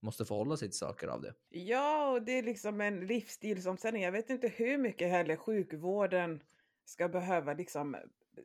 [0.02, 1.34] måste förhålla sig till saker av det.
[1.50, 4.04] Ja, och det är liksom en livsstilsomställning.
[4.04, 6.44] Jag vet inte hur mycket heller sjukvården
[6.86, 7.98] ska behöva liksom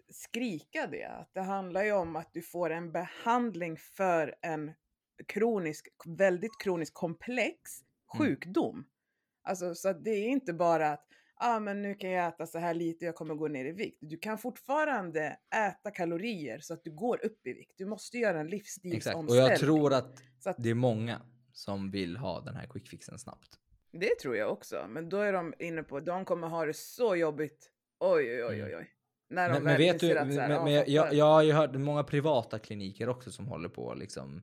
[0.09, 1.05] skrika det.
[1.05, 4.73] Att det handlar ju om att du får en behandling för en
[5.27, 8.27] kronisk, väldigt kronisk komplex mm.
[8.27, 8.74] sjukdom.
[8.74, 8.87] Mm.
[9.43, 11.07] Alltså så det är inte bara att
[11.37, 13.99] ah, men nu kan jag äta så här lite, jag kommer gå ner i vikt.
[14.01, 17.73] Du kan fortfarande äta kalorier så att du går upp i vikt.
[17.77, 19.24] Du måste göra en livsstilsomställning.
[19.24, 21.20] Exakt, och jag tror att, att det är många
[21.55, 23.59] som vill ha den här quickfixen snabbt.
[23.93, 27.16] Det tror jag också, men då är de inne på, de kommer ha det så
[27.16, 27.70] jobbigt.
[27.98, 28.76] Oj, oj, oj, oj.
[28.76, 28.90] oj.
[29.28, 30.24] När de men, men vet du, här,
[30.64, 34.43] men, jag, jag, jag har ju hört många privata kliniker också som håller på liksom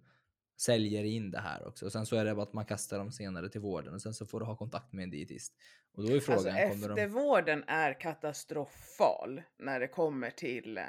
[0.61, 1.85] säljer in det här också.
[1.85, 4.13] Och sen så är det bara att man kastar dem senare till vården och sen
[4.13, 5.53] så får du ha kontakt med en dietist.
[5.93, 7.01] Och då är frågan, Alltså kommer de...
[7.01, 10.83] eftervården är katastrofal när det kommer till eh,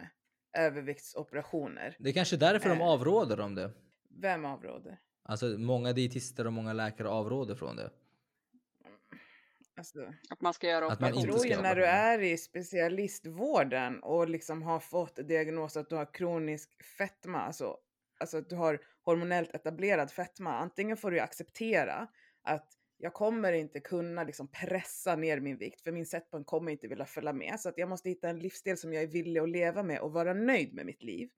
[0.58, 1.96] överviktsoperationer.
[1.98, 2.86] Det är kanske därför de Eh.
[2.88, 3.70] avråder om det.
[4.20, 4.98] Vem avråder?
[5.22, 7.90] Alltså många dietister och många läkare avråder från det.
[9.76, 14.28] Alltså, Att man ska göra man jag tror ju när du är i specialistvården och
[14.28, 17.76] liksom har fått diagnos att du har kronisk fetma, alltså,
[18.20, 20.52] alltså att du har hormonellt etablerad fetma.
[20.58, 22.08] Antingen får du acceptera
[22.42, 26.88] att jag kommer inte kunna liksom pressa ner min vikt för min setpoint kommer inte
[26.88, 27.60] vilja följa med.
[27.60, 30.12] Så att jag måste hitta en livsstil som jag är villig att leva med och
[30.12, 31.30] vara nöjd med mitt liv.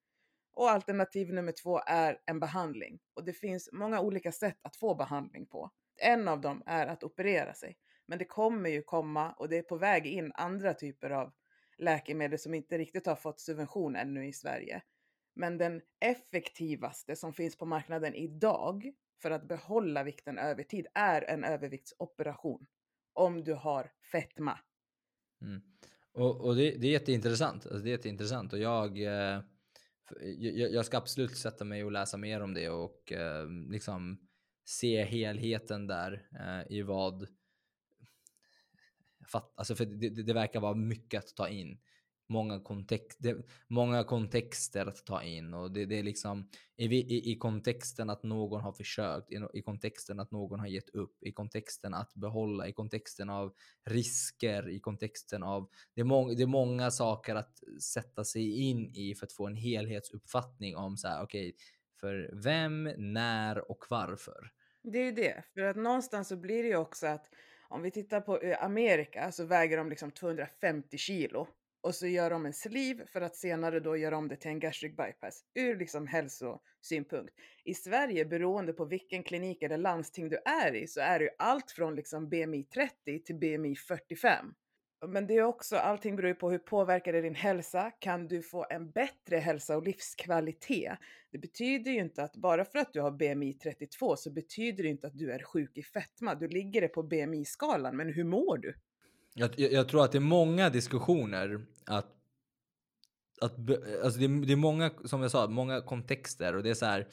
[0.55, 2.99] Och alternativ nummer två är en behandling.
[3.15, 5.71] Och det finns många olika sätt att få behandling på.
[6.01, 7.77] En av dem är att operera sig.
[8.07, 11.33] Men det kommer ju komma och det är på väg in andra typer av
[11.79, 14.83] läkemedel som inte riktigt har fått subvention ännu i Sverige.
[15.35, 21.23] Men den effektivaste som finns på marknaden idag för att behålla vikten över tid är
[21.23, 22.67] en överviktsoperation.
[23.13, 24.59] Om du har fetma.
[25.43, 25.63] Mm.
[26.13, 27.67] Och, och det, det är jätteintressant.
[27.67, 29.41] Alltså det är jätteintressant och jag, eh,
[30.73, 34.19] jag, ska absolut sätta mig och läsa mer om det och eh, liksom
[34.65, 37.29] se helheten där eh, i vad
[39.27, 41.79] fatt, alltså för det, det, det verkar vara mycket att ta in.
[42.27, 43.37] Många, kontext, det,
[43.69, 48.23] många kontexter att ta in och det, det är liksom i, i, i kontexten att
[48.23, 52.69] någon har försökt, i, i kontexten att någon har gett upp, i kontexten att behålla,
[52.69, 57.61] i kontexten av risker, i kontexten av det är, mång, det är många saker att
[57.83, 61.57] sätta sig in i för att få en helhetsuppfattning om så här, okej,
[62.01, 64.51] för vem, när och varför.
[64.83, 65.45] Det är ju det.
[65.55, 67.27] För att någonstans så blir det ju också att
[67.69, 71.49] om vi tittar på eh, Amerika så väger de liksom 250 kilo.
[71.85, 74.59] Och så gör de en sleeve för att senare då göra om det till en
[74.59, 75.44] gastric bypass.
[75.55, 77.35] Ur liksom hälsosynpunkt.
[77.65, 81.31] I Sverige beroende på vilken klinik eller landsting du är i så är det ju
[81.39, 84.47] allt från liksom BMI 30 till BMI 45.
[85.06, 87.90] Men det är också, allting beror ju på hur påverkar det din hälsa?
[87.98, 90.98] Kan du få en bättre hälsa och livskvalitet?
[91.32, 94.89] Det betyder ju inte att bara för att du har BMI 32 så betyder det
[94.89, 96.35] inte att du är sjuk i fetma.
[96.35, 98.74] Du ligger det på BMI-skalan, men hur mår du?
[99.35, 102.06] Jag, jag, jag tror att det är många diskussioner att,
[103.40, 103.56] att
[104.05, 106.86] alltså det, är, det är många, som jag sa, många kontexter och det är så
[106.86, 107.09] här.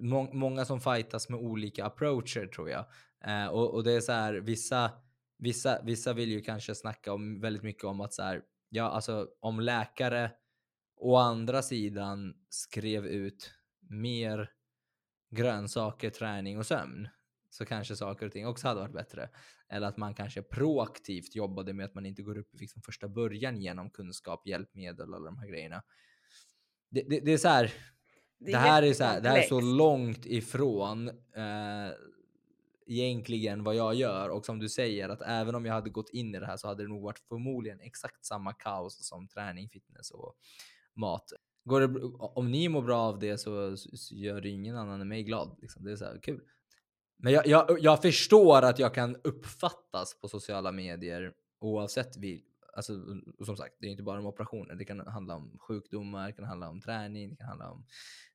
[0.00, 2.84] må, många som fightas med olika approacher tror jag.
[3.24, 4.90] Eh, och, och det är så här, vissa,
[5.38, 9.28] vissa, vissa vill ju kanske snacka om väldigt mycket om att så här, ja alltså
[9.40, 10.30] om läkare
[10.96, 13.50] å andra sidan skrev ut
[13.80, 14.50] mer
[15.30, 17.08] grönsaker, träning och sömn
[17.54, 19.28] så kanske saker och ting också hade varit bättre.
[19.68, 23.60] Eller att man kanske proaktivt jobbade med att man inte går upp liksom första början
[23.60, 25.82] genom kunskap, hjälpmedel och alla de här grejerna.
[26.90, 27.72] Det, det, det är så här,
[28.38, 31.92] det, här är så här, det här är så långt ifrån eh,
[32.86, 36.34] egentligen vad jag gör och som du säger att även om jag hade gått in
[36.34, 40.10] i det här så hade det nog varit förmodligen exakt samma kaos som träning, fitness
[40.10, 40.36] och
[40.94, 41.32] mat.
[41.64, 45.00] Går det, om ni mår bra av det så, så, så gör det ingen annan
[45.00, 45.58] än mig glad.
[45.62, 45.84] Liksom.
[45.84, 46.40] Det är så här kul.
[47.24, 52.92] Men jag, jag, jag förstår att jag kan uppfattas på sociala medier oavsett vi, alltså
[53.44, 54.74] som sagt, det är inte bara om operationer.
[54.74, 57.86] Det kan handla om sjukdomar, det kan handla om träning, det kan handla om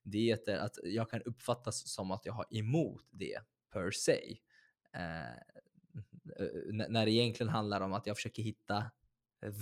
[0.02, 0.58] dieter.
[0.58, 3.38] Att jag kan uppfattas som att jag har emot det
[3.72, 4.38] per se.
[4.92, 5.64] Eh,
[6.88, 8.90] när det egentligen handlar om att jag försöker hitta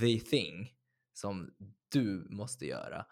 [0.01, 0.75] the thing
[1.13, 1.55] som
[1.89, 3.07] du måste göra.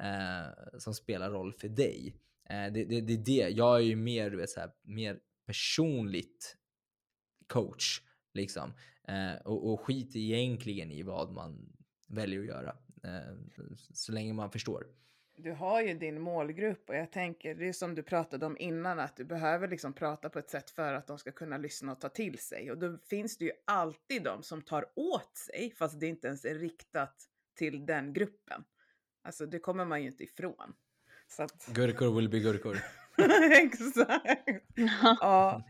[0.00, 2.16] Eh, som spelar roll för dig.
[2.50, 3.48] Eh, det, det, det är det.
[3.56, 6.56] Jag är ju mer, du vet, så här, mer personligt
[7.46, 8.02] coach.
[8.34, 8.74] Liksom.
[9.08, 12.76] Eh, och, och skit egentligen i vad man väljer att göra.
[13.04, 13.34] Eh,
[13.94, 14.86] så länge man förstår.
[15.38, 18.98] Du har ju din målgrupp och jag tänker, det är som du pratade om innan,
[18.98, 22.00] att du behöver liksom prata på ett sätt för att de ska kunna lyssna och
[22.00, 22.70] ta till sig.
[22.70, 26.44] Och då finns det ju alltid de som tar åt sig, fast det inte ens
[26.44, 27.14] är riktat
[27.54, 28.64] till den gruppen.
[29.22, 30.74] Alltså det kommer man ju inte ifrån.
[31.38, 32.78] Att, Gurkor will be gurkor.
[33.52, 34.64] exakt.
[35.20, 35.62] Ja,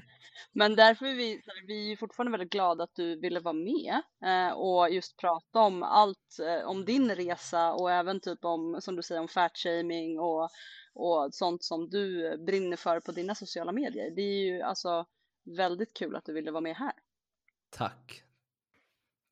[0.52, 4.52] Men därför är vi, vi är fortfarande väldigt glada att du ville vara med eh,
[4.52, 9.02] och just prata om allt, eh, om din resa och även typ om, som du
[9.02, 10.48] säger, om fatshaming och,
[10.94, 14.10] och sånt som du brinner för på dina sociala medier.
[14.16, 15.06] Det är ju alltså
[15.56, 16.92] väldigt kul att du ville vara med här.
[17.70, 18.22] Tack.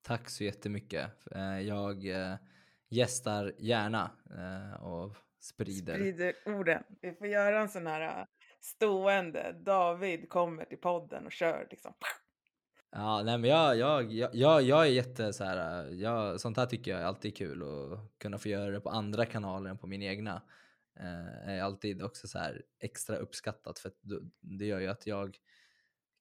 [0.03, 1.11] Tack så jättemycket.
[1.35, 2.05] Eh, Jag
[2.89, 4.11] gästar gärna
[4.81, 5.95] och sprider.
[5.95, 6.83] sprider orden.
[7.01, 8.27] Vi får göra en sån här äh,
[8.61, 11.95] stående, David kommer till podden och kör liksom.
[12.91, 16.91] Ja, nej men jag, jag, jag, jag, är jätte så här, jag, sånt här tycker
[16.91, 20.03] jag är alltid kul att kunna få göra det på andra kanaler än på min
[20.03, 20.43] egna.
[21.01, 23.93] eh, är alltid också så här extra uppskattat för
[24.41, 25.39] det gör ju att jag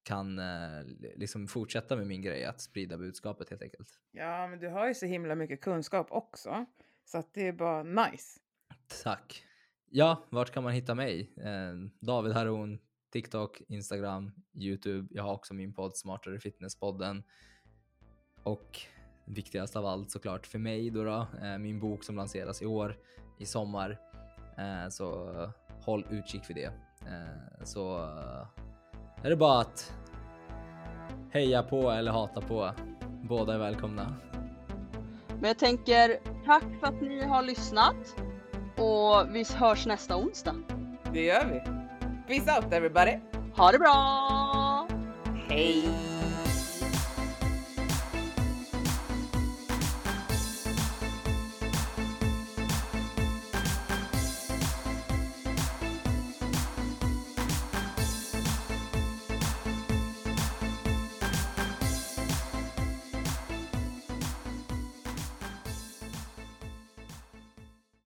[0.03, 0.83] kan eh,
[1.15, 3.89] liksom fortsätta med min grej att sprida budskapet helt enkelt.
[4.11, 6.65] Ja, men du har ju så himla mycket kunskap också.
[7.05, 8.39] Så att det är bara nice.
[9.03, 9.43] Tack.
[9.89, 11.33] Ja, vart kan man hitta mig?
[11.37, 12.79] Eh, David Haron,
[13.13, 15.07] TikTok, Instagram, YouTube.
[15.11, 17.23] Jag har också min podd Smartare Fitness-podden.
[18.43, 18.79] Och
[19.25, 22.97] viktigast av allt såklart för mig då, då eh, min bok som lanseras i år
[23.39, 23.99] i sommar.
[24.57, 25.49] Eh, så eh,
[25.85, 26.71] håll utkik för det.
[27.01, 28.47] Eh, så eh,
[29.23, 29.93] är det bara att
[31.31, 32.71] heja på eller hata på.
[33.23, 34.15] Båda är välkomna.
[35.27, 38.15] Men jag tänker tack för att ni har lyssnat
[38.77, 40.55] och vi hörs nästa onsdag.
[41.13, 41.61] Det gör vi.
[42.27, 43.19] Peace out everybody!
[43.55, 44.87] Ha det bra!
[45.49, 46.12] Hej!